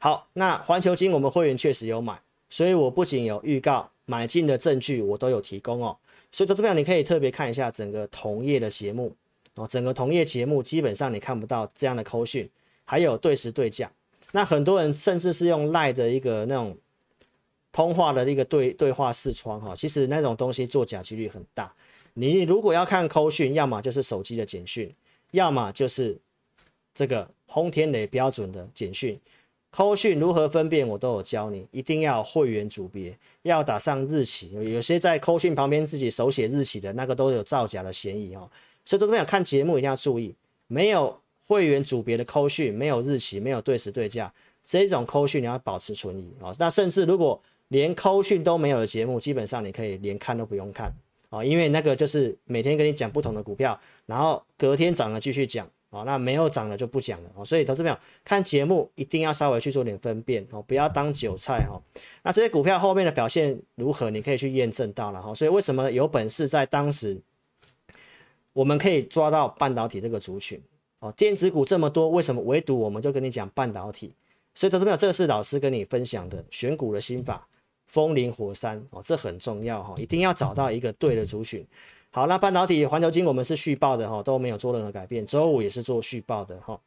[0.00, 2.18] 好，那环球金我们会员确实有买，
[2.50, 5.96] 所以我不仅有预告买进的证据，我都有提供哦。
[6.32, 9.14] 所以投资朋友你可以特别看一下整个同业的节目
[9.54, 12.50] 哦，整个同业节目基本上你看不到这样的扣讯。
[12.84, 13.88] 还有对时对价，
[14.32, 16.76] 那很多人甚至是用赖的一个那种
[17.76, 21.70] 通话的一个对对话视窗哈，其实那种东西作假几率很大。
[22.14, 24.90] 你如果要看扣讯，要么就是手机的简讯，
[25.32, 26.16] 要么就是
[26.94, 29.20] 这个轰天雷标准的简讯。
[29.70, 34.52] 扣讯如何分辨，我都有教你，一定要会员组别，要打上日期。
[34.52, 38.50] 有些在扣讯旁边自己手写日期的那个都有造假的嫌疑哦。
[38.86, 40.34] 所以都这么看节目一定要注意，
[40.66, 41.20] 没有。
[41.48, 44.32] 会员组别的扣讯没有日期，没有对时对价，
[44.64, 46.52] 这种扣讯你要保持存疑啊。
[46.58, 50.92] 那甚至如果连扣讯都没有的节目，基本上你可以连看都不用看
[51.30, 57.44] 啊，因为那个就是每天跟你讲不同的股票，然后隔天涨了继续讲啊，那没有涨了就不讲了。
[57.44, 61.80] 所以投资朋友看节目一定要稍微去做点分辨哦，不要当韭菜哈。
[62.22, 65.34] 那这些股票后面的表现如何，你可以去验证到了哈。
[65.34, 67.20] 所以为什么有本事在当时
[68.52, 70.60] 我们可以抓到半导体这个族群？
[71.00, 74.14] 哦，电子股这么多，为什么唯独我们就跟你讲半导体？
[74.54, 77.46] 所以，投资朋友，这个是老师跟你分享的选股的心法，
[77.96, 81.66] 风林火山哦，这很重要哈，一定要找到一个对的族群。
[82.10, 86.78] 好，那半导体环球晶我们是续报的哈，都没有做任何改变，周五也是做续报的哈。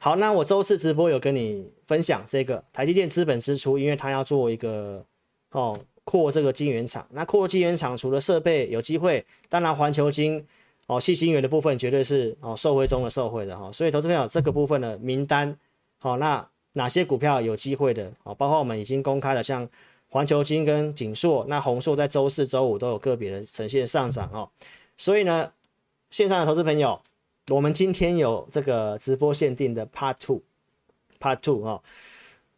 [0.00, 5.04] 好，那我周四直播有跟你分享这个台积电资本支出，因为它要做一个
[5.52, 10.44] 哦扩这个晶圆厂，那扩晶圆厂除了设备有机会，当然环球晶。
[10.86, 15.56] 哦，矽晶圆的部分绝对是哦受惠中的受惠的哈，所以投资朋友这个部分的名单，
[16.00, 18.10] 好，那哪些股票有机会的？
[18.24, 19.68] 哦，包括我们已经公开了，像
[20.10, 24.48] 环球金跟景硕，那宏硕在周四、周五都有个别的呈现上涨哦。
[24.98, 25.50] 所以呢，
[26.10, 27.00] 线上的投资朋友，
[27.48, 31.82] 我们今天有这个直播限定的 Part Two，Part Two 哈。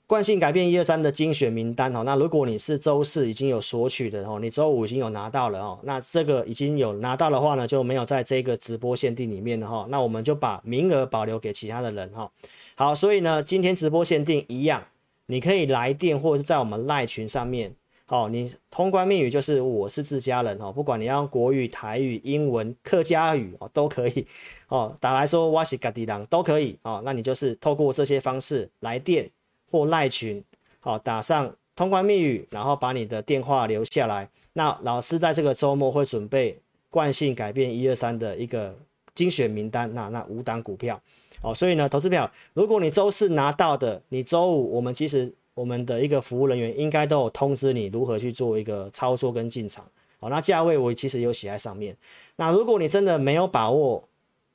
[0.04, 12.30] 惯性改变一二三的精选名单哦，那如果你是周四已经有索取的哦，你周五已经有拿到了哦，那这个已经有拿到的话呢，就没有在这个直播限定里面的哈，那我们就把名额保留给其他的人哈。
[12.74, 14.84] 好，所以呢，今天直播限定一样，
[15.26, 17.74] 你可以来电或者是在我们赖群上面，
[18.06, 24.26] 好，你通关密语就是我是自家人哦，不管你要国语、台语、英文、客家语哦都可以
[24.68, 29.30] 哦，打来说我是家己人都可以哦，那你就是透过这些方式来电。
[29.72, 30.44] 或赖群，
[30.80, 34.28] 好，打上通关密语，然后把你的电话留下来。
[34.52, 36.58] 那老师在这个周末会准备
[36.90, 38.76] 惯性改变一二三的一个
[39.14, 41.00] 精选名单，那那五档股票，
[41.42, 49.84] 哦，所以呢，投资票，如果你周四拿到的，你周五我们其实我们的一个服务人员应该都有通知你如何去做一个操作跟进场，
[50.20, 51.96] 哦，那价位我其实有写在上面。
[52.36, 54.02] 那如果你真的没有把握，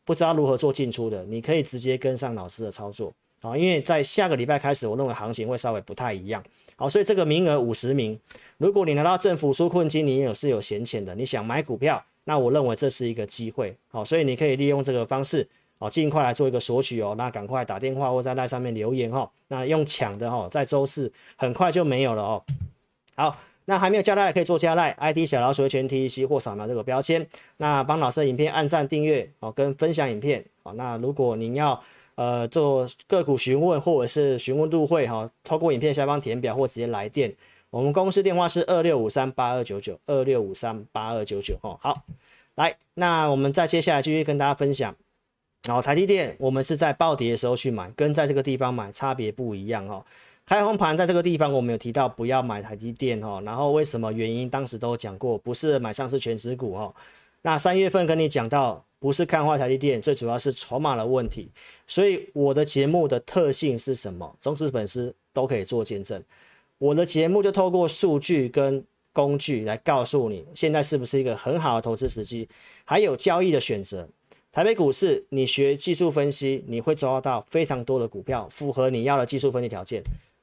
[0.05, 3.13] 不知道如何做进出的，你可以直接跟上老师的操作。
[3.41, 6.43] 好，因为在下个礼拜开始，我认为行情会稍微不太一样。
[6.75, 8.19] 好，所以这个名额五十名，
[8.57, 13.75] 如果你拿到政府纾困金，你有是有闲钱的，你想买股票，那我认为这是一个机会。
[13.89, 15.47] 好，所以你可以利用这个方式，
[15.79, 17.15] 好，尽快来做一个索取哦。
[17.17, 19.29] 那赶快打电话或在那上面留言哈。
[19.47, 22.43] 那用抢的哈，在周四很快就没有了哦。
[23.15, 27.27] 好，那还没有加赖可以做加赖，ID 小老鼠的全 T C 或扫描这个标签。
[27.57, 30.43] 那帮老师的影片按赞订阅哦，跟分享影片。
[30.63, 31.81] 好，那如果您要。
[32.17, 37.31] 呃，做个股询问或者是询问入会哈，透过影片下方填表或直接来电，
[37.69, 41.77] 我们公司电话是二六五三八二九九二六五三八二九九哦。
[41.79, 42.01] 好，
[42.55, 44.95] 来，那我们再接下来继续跟大家分享，
[45.63, 50.05] 然后台积电我们是在暴跌的时候去买，跟在这个地方买差别不一样哦。
[50.45, 53.41] 开红盘在这个地方，我们有提到不要买台积电哦。
[53.45, 54.49] 然后为什么原因？
[54.49, 56.95] 当时都讲过，不是买上市权值股哦。
[57.41, 61.51] 那三月份跟你讲到，不是看坏台积电，最主要是筹码的问题。
[61.85, 64.33] 所以我的节目的特性是什么？
[64.39, 66.23] 忠实粉丝都可以做见证。
[66.77, 72.47] 我的节目就透过数据跟工具来告诉你，现在是不是一个很好的投资时机，
[72.85, 74.07] 还有交易的选择。
[74.57, 80.01] 台北股市，你学技术分析，你会抓到非常多的股票，符合你要的技术分析条件。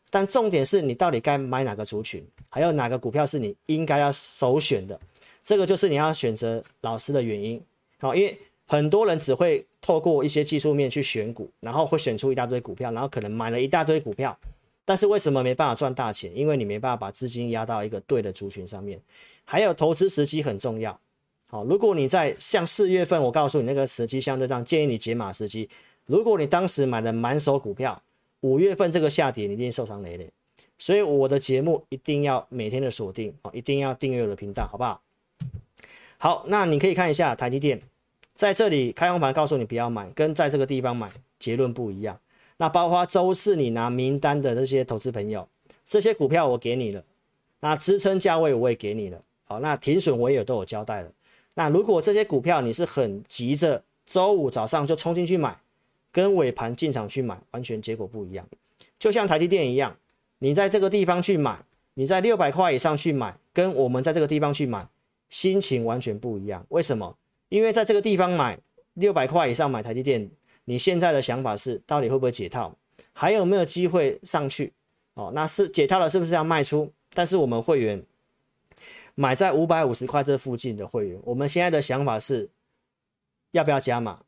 [0.08, 4.96] 但重点是你到底该买哪个族群，还有哪个股票是你应该要首选的，
[5.42, 7.60] 这个就是你要选择老师的原因。
[7.98, 14.38] 好，因为很多人只会透过一些技术面去选股，然后会选出一大堆股票，然后可能买了一大堆股票，
[14.84, 16.30] 但是为什么没办法赚大钱？
[16.36, 19.00] 因为你没办法把资金压到一个对的族群上面。
[19.44, 21.00] 还有投资时机很重要。
[21.54, 25.70] 好，如果你在像四月份，我告诉你那个时机相对上建议你解码时机。
[26.04, 28.02] 如果你当时买了满手股票，
[28.40, 30.28] 五月份这个下跌，你一定受伤累累，
[30.78, 35.00] 所以我的节目一定要每天的锁定啊，一定要订阅我的频道，好不好？
[36.18, 37.80] 好，那你可以看一下台积电，
[38.34, 42.18] 在这里开红盘告诉你不要买，跟在这个地方买结论不一样。
[42.56, 45.48] 那包括周四你拿名单的这些投资朋友，
[45.86, 47.04] 这些股票我给你了，
[47.60, 51.12] 那支撑价位我也给你了，好，那停损我也都有交代了。
[51.54, 55.58] 那如果这些股票你是很急着周五早上就冲进去买，
[56.12, 58.46] 跟尾盘进场去买，完全结果不一样。
[58.98, 59.96] 就像台积电一样，
[60.38, 61.64] 你在这个地方去买，
[61.94, 64.86] 你在六百块以上去买，跟我们在这个地方去买，
[65.28, 66.64] 心情完全不一样。
[66.70, 67.16] 为什么？
[67.48, 68.58] 因为在这个地方买
[68.94, 70.28] 六百块以上买台积电，
[70.64, 72.76] 你现在的想法是到底会不会解套，
[73.12, 74.72] 还有没有机会上去？
[75.14, 76.90] 哦，那是解套了，是不是要卖出？
[77.12, 78.02] 但是我们会员
[79.14, 82.48] 买在五百五十块这附近的会员，我们现在的想法是
[83.52, 84.20] 要不要加码？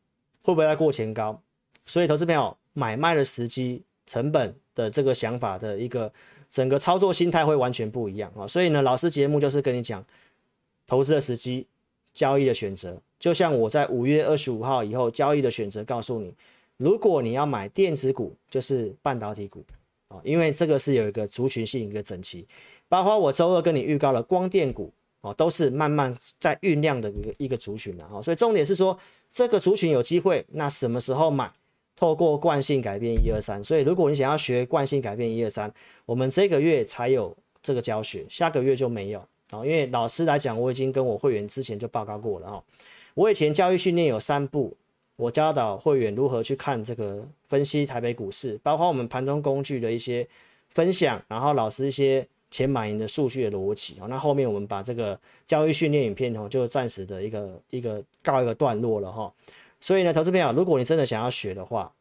[0.42, 1.42] 会不会再过前高？
[1.86, 6.12] 所以，投资朋友买卖的时机、成本的这个想法的一个
[6.50, 8.46] 整个操作心态会完全不一样啊！
[8.46, 10.04] 所以呢，老师节目就是跟你讲
[10.86, 11.66] 投资的时机、
[12.14, 13.00] 交易的选择。
[13.18, 16.32] 就像我在五月二十五号以后交易的选择，告诉你，
[16.76, 19.64] 如果你要买电子股，就是半导体股
[20.08, 22.46] 啊，因为这个是有一个族群性一个整齐。
[22.88, 28.20] 包括我周二跟你预告了光电股哦，都是慢慢在酝酿的一个一个族群的啊。
[28.22, 28.98] 所以重点是说，
[29.30, 31.50] 这个族群有机会，那什么时候买？
[31.98, 35.72] 透过惯性改变一二三，所以如果你想要学惯性改变一二三，
[36.04, 39.18] 我们这个月才有这个教学，下个月就没有
[39.48, 39.64] 啊。
[39.64, 42.62] 因为老师来讲，我已经跟我会员之前就报告过了哈。
[43.14, 44.76] 我以前教育训练有三步，
[45.16, 50.28] 我教导会员如何去看这个分析台北股市，包括我们盘中工具的一些
[50.68, 54.06] 分享，然后老师一些钱买赢的数据的逻辑啊。
[54.08, 59.30] 那后面我们把这个教育训练影片哦，就暂时的一个一个告一个段落了哈。
[59.78, 61.92] 所以呢，投资朋友，如果你真的想要学的话，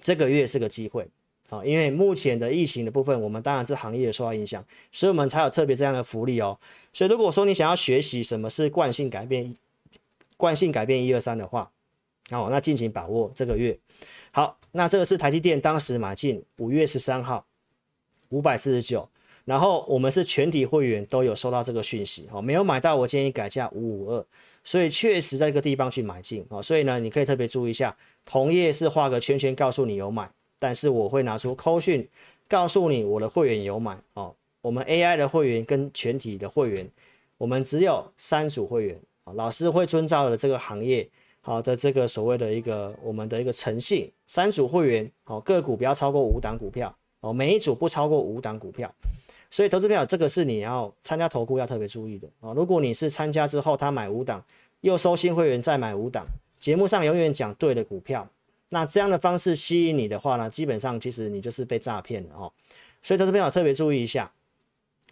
[0.00, 1.08] 这个月是个机会
[1.48, 6.56] 啊，因为目前的疫情的部分，我们当然是行业受到影响，所以我们才有特别这样的福利哦。
[6.92, 9.56] 所以如果说你想要学习什么是惯性改变，
[10.36, 11.68] 惯性改变一二三的话，
[12.30, 13.76] 好，那尽情把握这个月。
[14.30, 17.44] 好，那这个是台积电当时买进五月十三号
[18.28, 19.08] 五百四十九。
[19.50, 24.24] 然后我们是全体会员都有收到这个讯息，哈，没有买到我建议改价五五二，
[24.62, 32.08] 所以确实在这个地方去买进，啊，所以呢，你可以特别注意一下，同业是画个圈圈告诉你有买，但是我会拿出扣讯
[32.46, 34.32] 告诉你我的会员有买，哦，
[34.62, 36.88] 我们 AI 的会员跟全体的会员，
[37.36, 41.08] 我们只有三组会员，啊，老师会遵照的这个行业
[41.40, 48.88] 好的这个所谓的一个我们的一个诚信，三组会员，哦，个股不要超过五档股票，哦，每一组不超过五档股票。
[49.50, 52.52] 所以，投资朋友，这个是你要参加投顾要特别注意的啊！
[52.54, 54.44] 如果你是参加之后他买五档，
[54.82, 56.24] 又收新会员再买五档，
[56.60, 58.28] 节目上永远讲对的股票，
[58.68, 62.52] 那这样的方式吸引你的话呢，基本上其实你就是被诈骗了哦。
[63.02, 64.30] 所以，投资朋友特别注意一下，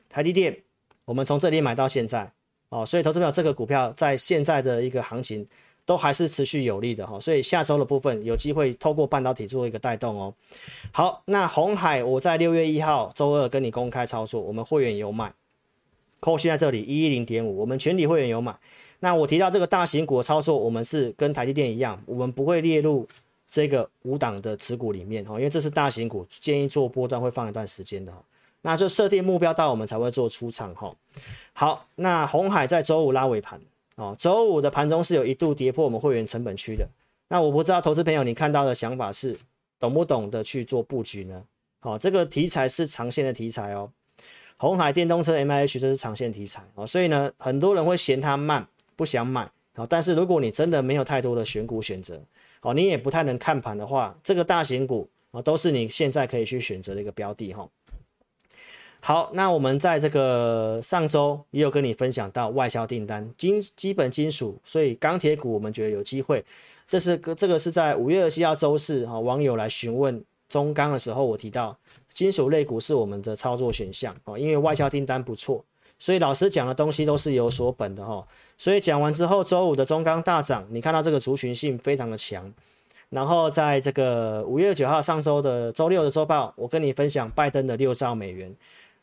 [0.09, 0.57] 台积电，
[1.05, 2.31] 我们从这里买到现在
[2.69, 5.47] 哦，所以投资朋友这个股票在现在的一个行情。
[5.89, 10.35] 都还是持续有利的哈，所以下周的部分有机会透过半导体做一个带动哦。
[10.93, 15.33] 好，那红海我在六月一号周二跟你公开操作，我们会员有买，
[16.21, 18.55] 扣讯在这里一一零点五，我们全体会员有买。
[19.01, 23.09] 那我提到这个大型股的操作，我们是跟台积电一样，我们不会列入
[23.49, 28.13] 这个五档的持股里面哈，因为这是大型股，建议做波段会放一段时间的。
[28.61, 30.95] 那就设定目标到我们才会做出场哈。
[31.55, 33.59] 好，那红海在周五拉尾盘。
[33.99, 36.89] 哦，周五的盘中是有一度跌破我们会员成本区的。
[37.29, 39.37] 那我不知道投资朋友你看到的想法是
[39.81, 41.43] 懂不懂得去做布局呢？
[41.81, 43.91] 好、哦，这个题材是长线的题材哦。
[44.57, 49.43] 红海电动车 MIH 这是长线题材哦，所以呢，很多人会嫌它慢，不想买。
[49.75, 52.21] 好、哦，但是如果你真的没有太多的选股选择，
[52.63, 57.71] 哦，你也不太能看盘的话，这个大型股啊、哦，都是你现在可以去选择的一个标的哈、哦。
[59.01, 66.45] 好，那我们在这个上周也有跟你分享到外销订单，金基本金属，所以钢铁股我们觉得有机会。
[66.87, 71.77] 这是个这个是在五月二十七号周四哈，网友来询问中钢的时候，我提到
[72.13, 75.65] 金属类股是我们的操作选项哦，因为外销订单不错，
[75.99, 78.27] 所以老师讲的东西都是有所本的哈。
[78.59, 82.53] 所以讲完之后，周五的中钢大涨，你看到这个族群性非常的强。
[83.11, 88.55] 然后在这个五月九号上周的周六的周报，我跟你分享拜登的六兆美元。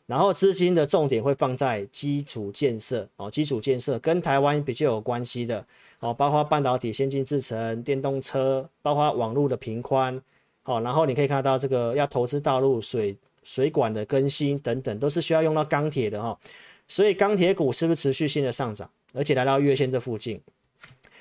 [0.06, 5.66] 然后资金的重点会放在基础建设哦，基础建设跟台湾比较有关系的
[5.98, 10.22] 哦，包括半导体、先进制程、电动车，包括网络的频宽，
[10.62, 16.38] 好，然后你可以看到这个要投资道路、水水管的更新等等，都是需要用到钢铁的哈，
[16.86, 20.40] 所以钢铁股是不是持续性的上涨，而且来到月线这附近？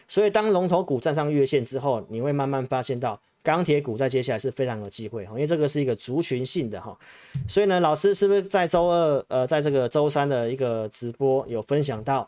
[0.08, 3.20] 所以当龙头股站上月线之后，你会慢慢发现到。
[3.46, 6.98] 钢铁股在接下来是非常有机会哈，因为这个是一个族群性的哈，
[7.48, 12.28] 所以呢，老师是不是在周二呃，在这个周三的一个直播有分享到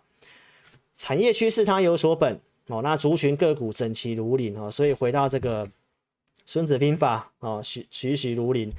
[0.95, 5.68] 产业趋势它有所本哦，那族群个股整齐如林哦，所以回到这个
[6.45, 8.72] 孙子兵法哦，栩栩栩如林。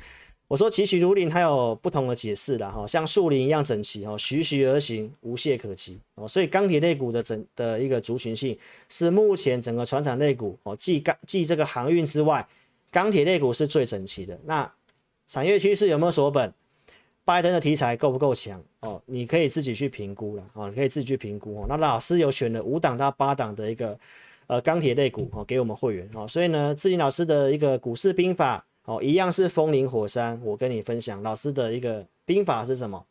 [0.48, 6.26] 我说栩栩如林，它有不同的解释了哈，像树林一样整齐哦，栩栩而行，无懈可击哦。
[6.26, 12.48] 所以钢铁类股的整的一个族群性是目前整个船厂类股哦，继钢继这个航运之外，
[12.90, 14.40] 钢铁类股是最整齐的。
[14.46, 14.72] 那
[15.26, 16.50] 产业趋势有没有所本？
[17.26, 19.02] 拜登的题材够不够强哦？
[19.04, 21.66] 你可以自己去评估了哦，你可以自己去评估哦。
[21.68, 23.98] 那老师有选了五档到八档的一个
[24.46, 26.26] 呃钢铁类股哦，给我们会员哦。
[26.26, 28.64] 所以呢，志林老师的一个股市兵法。
[28.88, 30.40] 哦，一样是风林火山。
[30.42, 33.04] 我跟你分享老师的一个兵法是什么？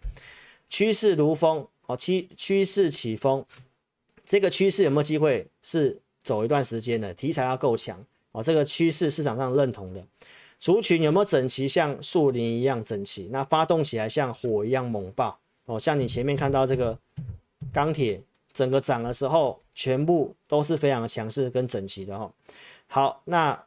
[0.68, 3.46] 趋势如风，哦，趋趋势起风，
[4.26, 7.14] 这个趋势有没有机会是走一段时间的？
[7.14, 10.04] 题材要够强哦，这个趋势市场上认同的。
[10.58, 13.30] 族群有没有整齐，像树林一样整齐？
[13.32, 16.98] 那发动起来像火一样猛爆哦，像你前面看到这个
[17.72, 18.20] 钢铁
[18.52, 22.32] 整个涨的时候，全部都是非常的强势跟整齐的哈、哦。
[22.88, 23.67] 好，那。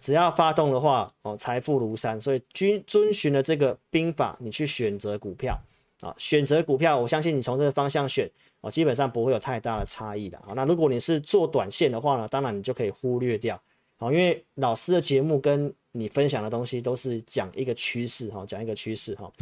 [0.00, 5.58] 只要发动的话，哦，财富如山，所以均遵循了这个兵法，你去选择股票
[6.00, 8.30] 啊，选择股票，我相信你从这个方向选
[8.60, 10.52] 哦，基本上不会有太大的差异的啊。
[10.54, 13.60] 那如果你是做短线的话呢，当然你就可以忽略掉
[13.98, 19.32] 好，因为老师的节目跟你分享的东西都是讲一个趋势哈，讲一个趋势哈。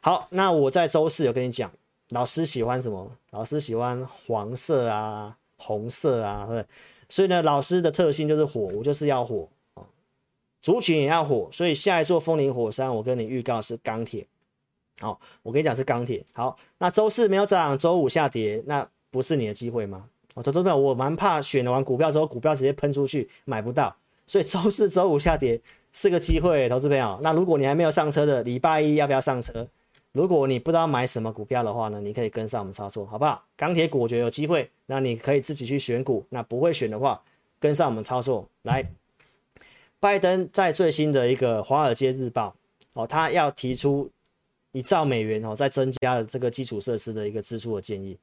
[0.00, 1.70] 好，那我在周四有跟你讲，
[2.08, 3.08] 老师喜欢什么？
[3.30, 6.64] 老师喜欢黄色啊，红色啊，对，
[7.08, 9.48] 所以呢，老师的特性就是火，我就是要火。
[10.60, 14.26] 族群也要火，所以下一座风林火山，我跟你预告是钢铁。
[15.00, 16.22] 好，我跟你讲是钢铁。
[16.34, 20.04] 好，那周四没有涨，周五下跌，那不是你的机会吗？
[20.34, 23.96] 哦，投资朋友，我蛮怕选完股票之后，股票直接喷出去买不到，
[24.26, 25.58] 所以周四、周五下跌
[25.92, 27.18] 是个机会，投资朋友。
[27.22, 29.66] 那如果你还没有上车的，礼拜一要不要上车？
[30.12, 33.42] 如果你不知道买什么股票的话呢，你可以跟上我们操作，好不好？
[33.56, 36.26] 钢铁股我觉得有机会，那你可以自己去选股。
[36.28, 37.22] 那不会选的话，
[37.58, 38.86] 跟上我们操作来。
[40.00, 42.56] 拜登在最新的一个《华尔街日报》
[43.00, 44.10] 哦，他要提出
[44.72, 48.16] 一兆美元哦，再增加了这个基础设施的一个支出的建议。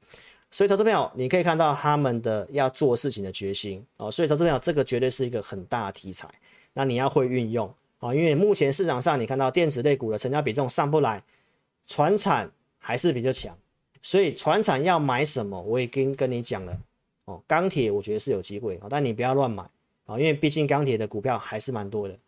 [0.50, 4.10] 所以，投资朋友，你可以看到他们的要做事情的决心哦。
[4.10, 6.28] 所以，投资朋友，这个绝对是一个很大的题材。
[6.72, 11.22] 那你要会运用啊，因为目前市场上你看到电子类股的成交比重上不来，
[11.86, 13.56] 船产还是比较强。
[14.02, 16.76] 所以，船产要买什么，我已经跟你讲了
[17.26, 17.40] 哦。
[17.46, 19.62] 钢铁我觉得是有机会哦，但你不要乱买。
[20.08, 22.18] 啊，因为毕竟钢铁的股票还是蛮多的，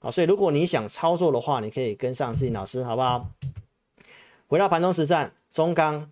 [0.00, 3.26] 啊，所以如果你想操作的话，你可以跟上志霖老师，好不好？
[4.46, 6.10] 回到盘中实战，中钢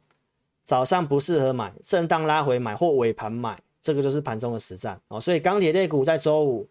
[0.64, 5.20] 早上不适合买，震荡拉回买或尾盘买，这个就是盘中的实战啊。
[5.20, 6.66] 所以钢铁类股在周五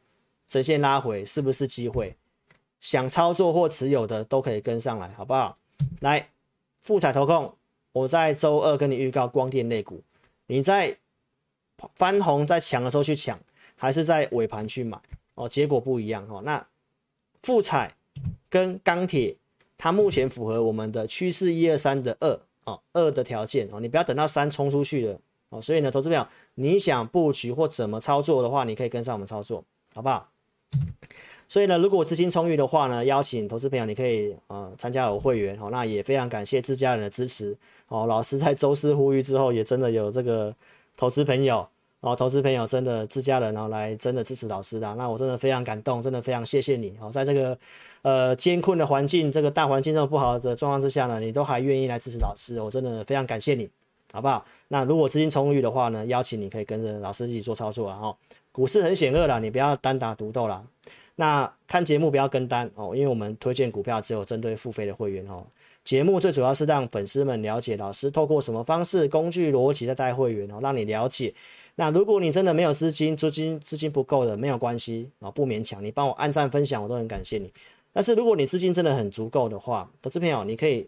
[0.50, 2.16] 呈现拉回，是不是机会？
[2.80, 5.56] 想操作或持有的都可以跟上来，好不好？
[6.00, 6.30] 来，
[6.82, 7.54] 富采投控，
[7.92, 10.02] 我在周二跟你预告光电类股，
[10.48, 10.98] 你在
[11.96, 13.40] 翻红在抢的时候去抢。
[13.78, 15.00] 还是在尾盘去买
[15.36, 16.42] 哦，结果不一样哦。
[16.44, 16.66] 那
[17.44, 17.96] 富采
[18.50, 19.36] 跟钢铁，
[19.78, 23.80] 它目前符合我们的趋势一二三的二哦，二的条件哦。
[23.80, 25.20] 你不要等到三冲出去了
[25.50, 25.62] 哦。
[25.62, 29.64] 所以呢，投资朋友，你想布局或怎么操作的话，你可以跟上我们操作，
[29.94, 30.28] 好不好？
[31.48, 35.70] 所以呢，如果资金充裕的话呢，邀请投资朋友你可以呃参加我会员哦。
[35.72, 37.56] 那也非常感谢自家人的支持
[37.88, 38.06] 哦。
[38.08, 40.54] 老师在周四呼吁之后，也真的有这个
[40.98, 41.68] 投资朋友。
[42.02, 47.58] 哦，投资朋友真的自家人然后来真的支持老师的，那我真的非常感动，真的非常谢谢你哦，在这个
[48.04, 53.68] 呃艰困的环境，这个大环境这么不好的状况之下呢，你都还愿意来支持老师，我真的非常感谢你，
[54.12, 54.46] 好不好？
[54.68, 58.16] 那如果资金充裕的话呢，邀请你可以跟着老师一起做操作啊，哦，
[58.52, 60.64] 股市很险恶啦，你不要单打独斗啦。
[61.16, 65.44] 那看节目不要跟单哦，因为我们推荐股票只有针对付费的会员哦。
[65.84, 71.34] 节目最主要是让粉丝们了解老师透过什么方式、工具、逻辑在带会员哦，让你了解。
[71.80, 75.84] 那如果你真的没有资金，资金资金不够的，没有关系啊，不勉强。
[75.86, 77.54] 你帮我按赞分享，我都很感谢你。
[77.94, 80.88] 但是如果你资金真的很足够的话，投资朋友你可以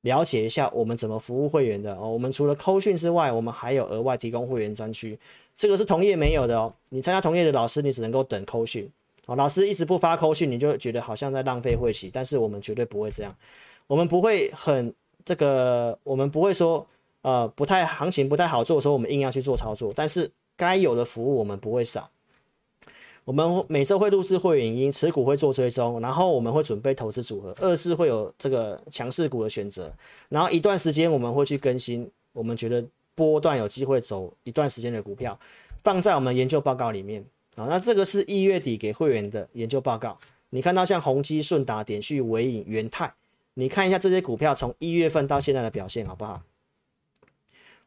[0.00, 2.08] 了解一下我们怎么服务会员的哦。
[2.08, 5.18] 我们除了扣讯之外，我们还有额外提供会员专区，
[5.54, 6.72] 这个是同业没有的哦。
[6.88, 8.90] 你参加同业的老师，你只能够等扣讯
[9.26, 9.36] 哦。
[9.36, 13.36] 老师一直不发扣讯，你就觉得好像在浪费会期，但是我们绝对不会这样，
[13.86, 14.94] 我们不会很
[15.26, 16.86] 这个，我们不会说。
[17.22, 19.92] 呃，不太行情不太好做的时候，我们硬要去做操作。
[19.94, 22.10] 但是该有的服务我们不会少。
[23.24, 29.92] 我们每周会录制会员影音，持股会做追踪，然后我们会准备投资组合，二是会有这个强势股的选择。
[30.30, 32.82] 然后一段时间我们会去更新，我们觉得
[33.14, 35.38] 波段有机会走一段时间的股票，
[35.84, 37.22] 放在我们研究报告里面
[37.54, 37.66] 啊。
[37.68, 40.18] 那这个是一月底给会员的研究报告。
[40.48, 43.12] 你看到像宏基、顺达、点序、纬颖、元泰，
[43.54, 46.42] 你看一下这些股票从一月份到现在的表现好不好？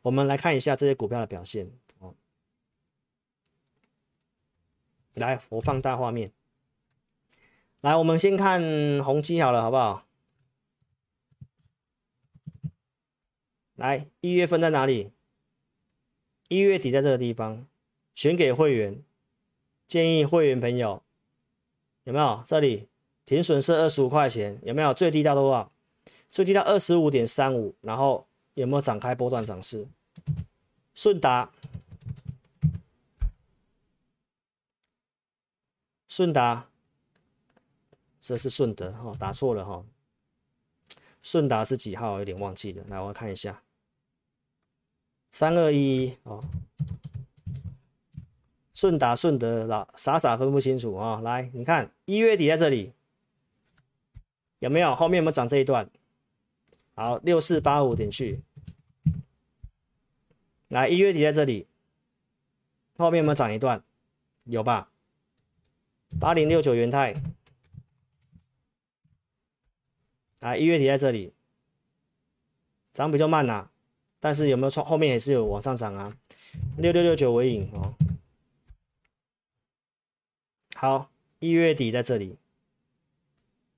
[0.04, 2.14] 我们来看一下这些股票的表现哦。
[5.14, 6.34] 来，我放大画面。
[7.80, 8.62] 来，我们先看
[9.04, 10.06] 宏基好了，好不好？
[13.76, 15.12] 来，一月份在哪里？
[16.49, 17.66] 一月底在这个地方，
[18.14, 19.01] 选给会员，
[19.88, 21.01] 建议会员朋友
[22.04, 22.43] 有没有？
[22.45, 22.89] 这里
[23.26, 24.93] 停损是二十五块钱，有没有？
[24.93, 25.72] 最低到多少？
[26.30, 28.28] 最低到二十五点三五，然后。
[28.54, 29.88] 有没有展开波段涨势？
[30.93, 31.51] 顺达，
[36.08, 36.70] 顺达，
[38.22, 39.84] 这是顺德哈，打错了哈。
[41.22, 42.20] 顺达是几号？
[42.20, 43.64] 有点忘记了，来我看一下，
[45.32, 46.43] 三二一哦。
[48.74, 51.22] 顺达顺德老傻傻分不清楚啊！
[51.22, 52.91] 来，你看一月底在这里，
[54.60, 54.93] 有没有？
[54.93, 55.89] 后面有没有涨这一段？
[56.96, 58.41] 好，六四八五点去，
[60.68, 61.66] 来一月底在这里，
[62.98, 63.84] 后面有没有涨一段？
[64.44, 64.91] 有吧？
[66.20, 67.16] 八零六九元泰，
[70.39, 71.34] 来一月底在这里，
[72.91, 73.72] 涨比较慢呐、啊，
[74.20, 74.86] 但是有没有创？
[74.86, 76.16] 后面也是有往上涨啊。
[76.78, 77.96] 六六六九纬颖哦，
[80.76, 82.38] 好，一月底在这里，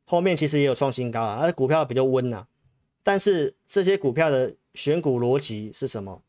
[0.03, 2.47] 后面其实也有创新高啊，它的股票比较温呐、啊。
[3.05, 6.23] 但是这些股票的选股逻辑是什么？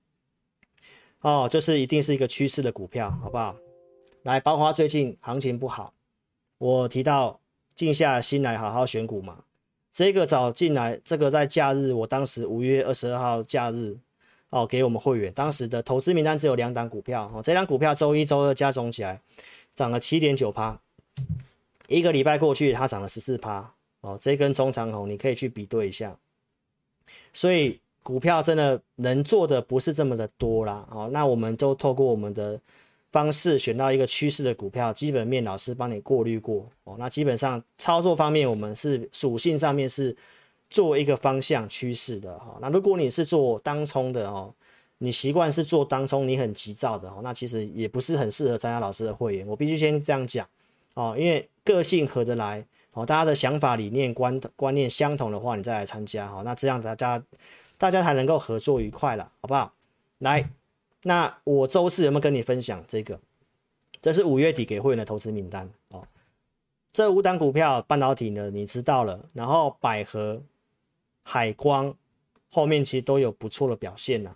[1.23, 3.57] 哦，就是一定是一个趋势的股票，好不好？
[4.25, 5.95] 来，包括最近行情不好，
[6.59, 7.41] 我提到
[7.75, 9.45] 静下心来好好选股嘛。
[9.91, 13.97] 这个早进来，这个在假日，我当时五月二十二号假日
[14.51, 19.19] 哦，给我们会员当时的投资名单只有两档股票哦，这两股票周一、周二加总起来
[19.75, 20.79] 涨了七点九趴，
[21.89, 23.73] 一个礼拜过去它涨了十四趴
[24.03, 26.15] 哦，这根中长红你可以去比对一下。
[27.37, 32.59] 所以股票真的能做的不是这么的多啦，哦，那我们都透过我们的
[33.13, 40.17] 方式选到一个趋势的股票，基本面老师帮你过滤过哦，那基本上操作方面我们是属性上面是
[40.71, 44.51] 做一个方向趋势的哈，那如果你是做当冲的哦，
[44.97, 50.49] 你习惯是做当冲，你很急躁的哦，那其实也不是很适合参加老师的会员，我必须先这样讲
[50.95, 52.65] 哦，因为个性合得来。
[52.97, 57.23] 哦，大家的想法、理念、观观念相同的话，你再来参加哈，那这样大家
[57.77, 59.71] 大家才能够合作愉快了，好不好？
[60.21, 60.49] 来，
[61.03, 63.21] 那我周四有没有跟你分享这个？
[64.01, 66.09] 这是五月底给会员的投资名单哦。
[66.91, 70.41] 这五档股票，半导体呢，你知道了，然后百合、
[71.23, 71.95] 海光
[72.51, 74.35] 后面其实都有不错的表现呐。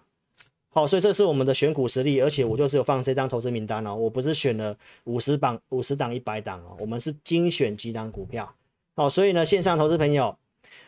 [0.73, 8.49] 好，所以这是我们的选股实力，而且我就是有放这张投资名单哦，我不是选了五十档、五十档、一百档哦，我们是精选几档股票。
[8.95, 10.33] 好，所以呢，线上投资朋友，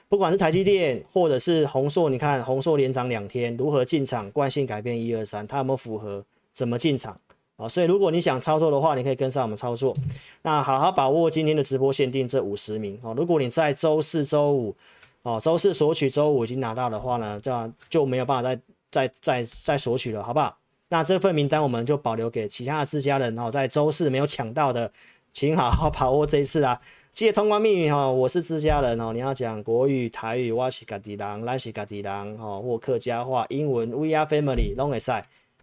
[0.09, 4.31] 不管是台积电或者是鸿硕，你看鸿硕连涨两天，如何进场？
[4.31, 6.25] 惯性改变一二三，它有没有符合？
[6.55, 7.19] 怎么进场？
[7.57, 9.97] 啊，所以如果你想操作的话，你可以跟上我们操作。
[10.43, 13.13] 那好好把握今天的直播限定这五十名哦。
[13.17, 14.77] 如果你在周四、周五，
[15.23, 18.61] 哦，周四索取，周五已经拿到的话呢，这样就没有办法再。
[18.93, 20.57] 再再再索取了，好不好？
[20.91, 24.93] 那这份名单我们就保留给其他的自家人哦，在周四没有抢到的，
[25.33, 26.79] 请好好 把握这一次啊！
[27.13, 35.11] 记得通关密语哈，我是自家人哦，你要讲国语、台语、我是家己人、咱是家己人哦，或客家话、英文，We are family，拢会使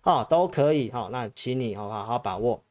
[0.01, 1.09] 哈，都可以哈。
[1.11, 2.61] 那请你好好好把握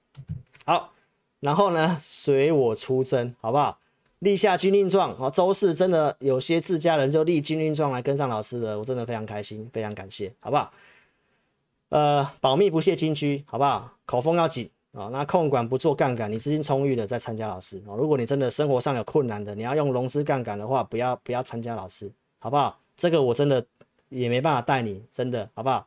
[0.65, 0.91] 好，
[1.39, 3.79] 然后呢，随我出征，好不好？
[4.21, 10.73] 立下军令状啊，周四真的有些自家人就立军令状来跟上老师的，我真的非常开心，非常感谢，好不好？
[11.91, 13.93] 呃，保密不泄金居，好不好？
[14.05, 17.97] 口风要紧啊、那控管不做杠杆，你资金充裕的再参加老师哦。
[17.97, 22.81] 如果你真的生活上有困难的，你要用融资杠杆的话，不要不要参加老师好不好？
[22.97, 23.65] 这个我真的
[24.09, 25.87] 也没办法带你，真的好不好？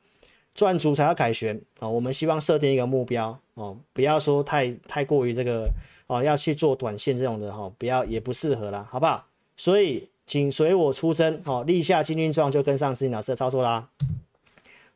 [0.53, 1.87] 赚足才要凯旋啊！
[1.87, 5.69] 我们希望设定一个目标哦，不要说太太过于这个
[6.11, 9.25] 哦，要去做短线这种的哈，不要也不适合啦，好不好？
[9.55, 13.87] 所以请随我出征哦，立下金军状就跟上自己老师的操作啦。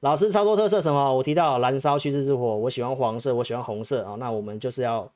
[0.01, 1.15] 老师操作特色什么？
[1.15, 4.15] 我提到燃烧趋势之火，我喜欢黄色，我喜欢红色啊。
[4.19, 5.09] 那我们就是要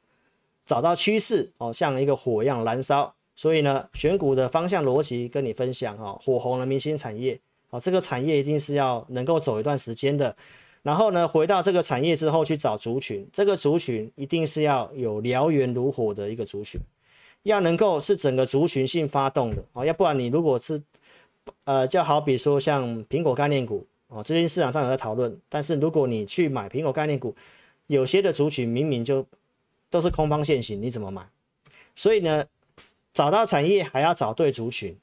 [0.65, 3.13] 找到趋势哦，像一个火一样燃烧。
[3.35, 7.37] 所以呢，选股的方向逻辑跟你分享哈，火红的明星产业。
[7.69, 10.33] 好，这个产业一定是要能够走一段时间的，
[10.89, 16.81] 然后呢，回到这个产业之后去找族群，这个族群一定是要有燎原如火的一个族群，
[17.43, 20.81] 要能够是整个族群性发动的哦，要不然你如果是
[21.63, 27.35] 呃，就好比说像苹果概念股哦，最近市场上有在讨论，但是如果你去买苹果概念股，
[27.85, 29.23] 有些的族群明明就
[29.91, 31.23] 都是空方线型，你怎么买？
[31.95, 32.43] 所以呢，
[33.13, 34.97] 找到产业还要找对族群，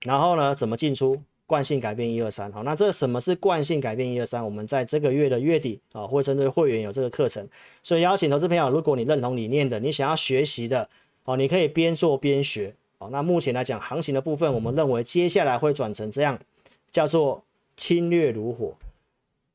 [0.00, 1.22] 然后呢，怎么进出？
[1.50, 4.44] 惯性改变一二三，好，那这什么是惯性改变一二三？
[4.44, 7.44] 我们在这个月的月底啊，会针对会员有这个课程，
[7.82, 10.88] 所以邀请投资朋友，如果你认同理念的，你想要学习的，
[11.24, 16.38] 哦，你可以边做边学，哦，那目前来讲，行情的部分，我们认为接下来会转成这样，
[16.92, 17.42] 叫做
[17.76, 18.76] 侵略如火，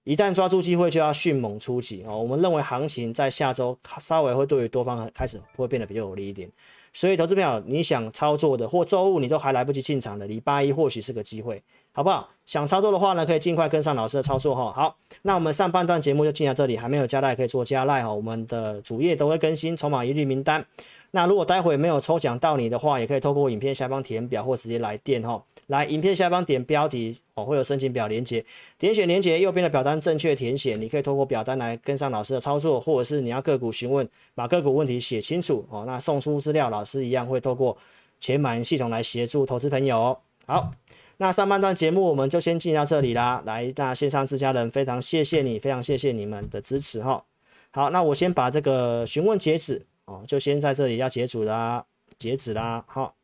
[0.03, 6.51] 一旦抓住机会就要迅猛出击，哦，我们认为行情在下周稍微会对于多方开始会变得比较有利一点。
[6.97, 11.61] 所以，投资朋友，你想操作的，或周五你都还来不及进场的，礼拜一或许是个机会，
[11.95, 12.29] 好不好？
[12.45, 14.69] 想操作的话呢，可以尽快跟上老师的操作哈。
[14.69, 18.13] 好，那我们上半段节目就进到这里，还没有加赖可以做加赖哈。
[18.13, 20.63] 我们的主页都会更新筹码一律名单。
[21.11, 25.41] 那如果待会没有抽奖到你的话，也可以透过影片下方填表或直接来电哈。
[25.67, 28.43] 来，影片下方点标题哦，会有申请表连接，
[28.77, 35.85] 点选连接右边的表单正确填写，你可以透过表单来跟上老师的操作，或者是你要个股询问，把个股问题写清楚哦。
[35.87, 37.77] 那送出资料，老师一样会透过
[38.19, 40.15] 钱满系统来协助投资朋友。
[40.47, 40.69] 好，
[41.17, 43.41] 那上半段节目我们就先进到这里啦。
[43.45, 47.23] 来，那线上自家人非常谢谢你，非常谢谢你们的支持哈。
[47.71, 49.85] 好，那我先把这个询问截止。
[50.05, 51.83] 哦，就先在这里要截止啦，
[52.19, 53.15] 截止啦，好，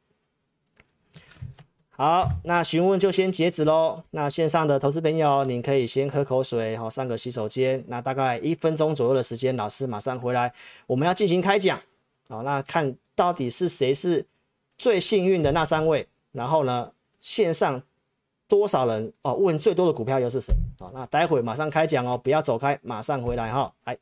[1.92, 4.02] 好，那询问就先截止喽。
[4.10, 7.84] 那线上的投资朋友，您可以先喝口水，好，上个洗手间。
[7.88, 10.52] 那大概一分钟左右的时间，老师马上回来，
[10.88, 11.80] 我们要进行开讲。
[12.28, 14.26] 好，那看到底是谁是
[14.80, 17.82] 最幸运的那三位，然后呢，线上
[18.50, 19.34] 多少人哦？
[19.36, 20.54] 问最多的股票又是谁？
[20.78, 23.98] 好，那待会马上开讲哦，不要走开，马上回来哈，来。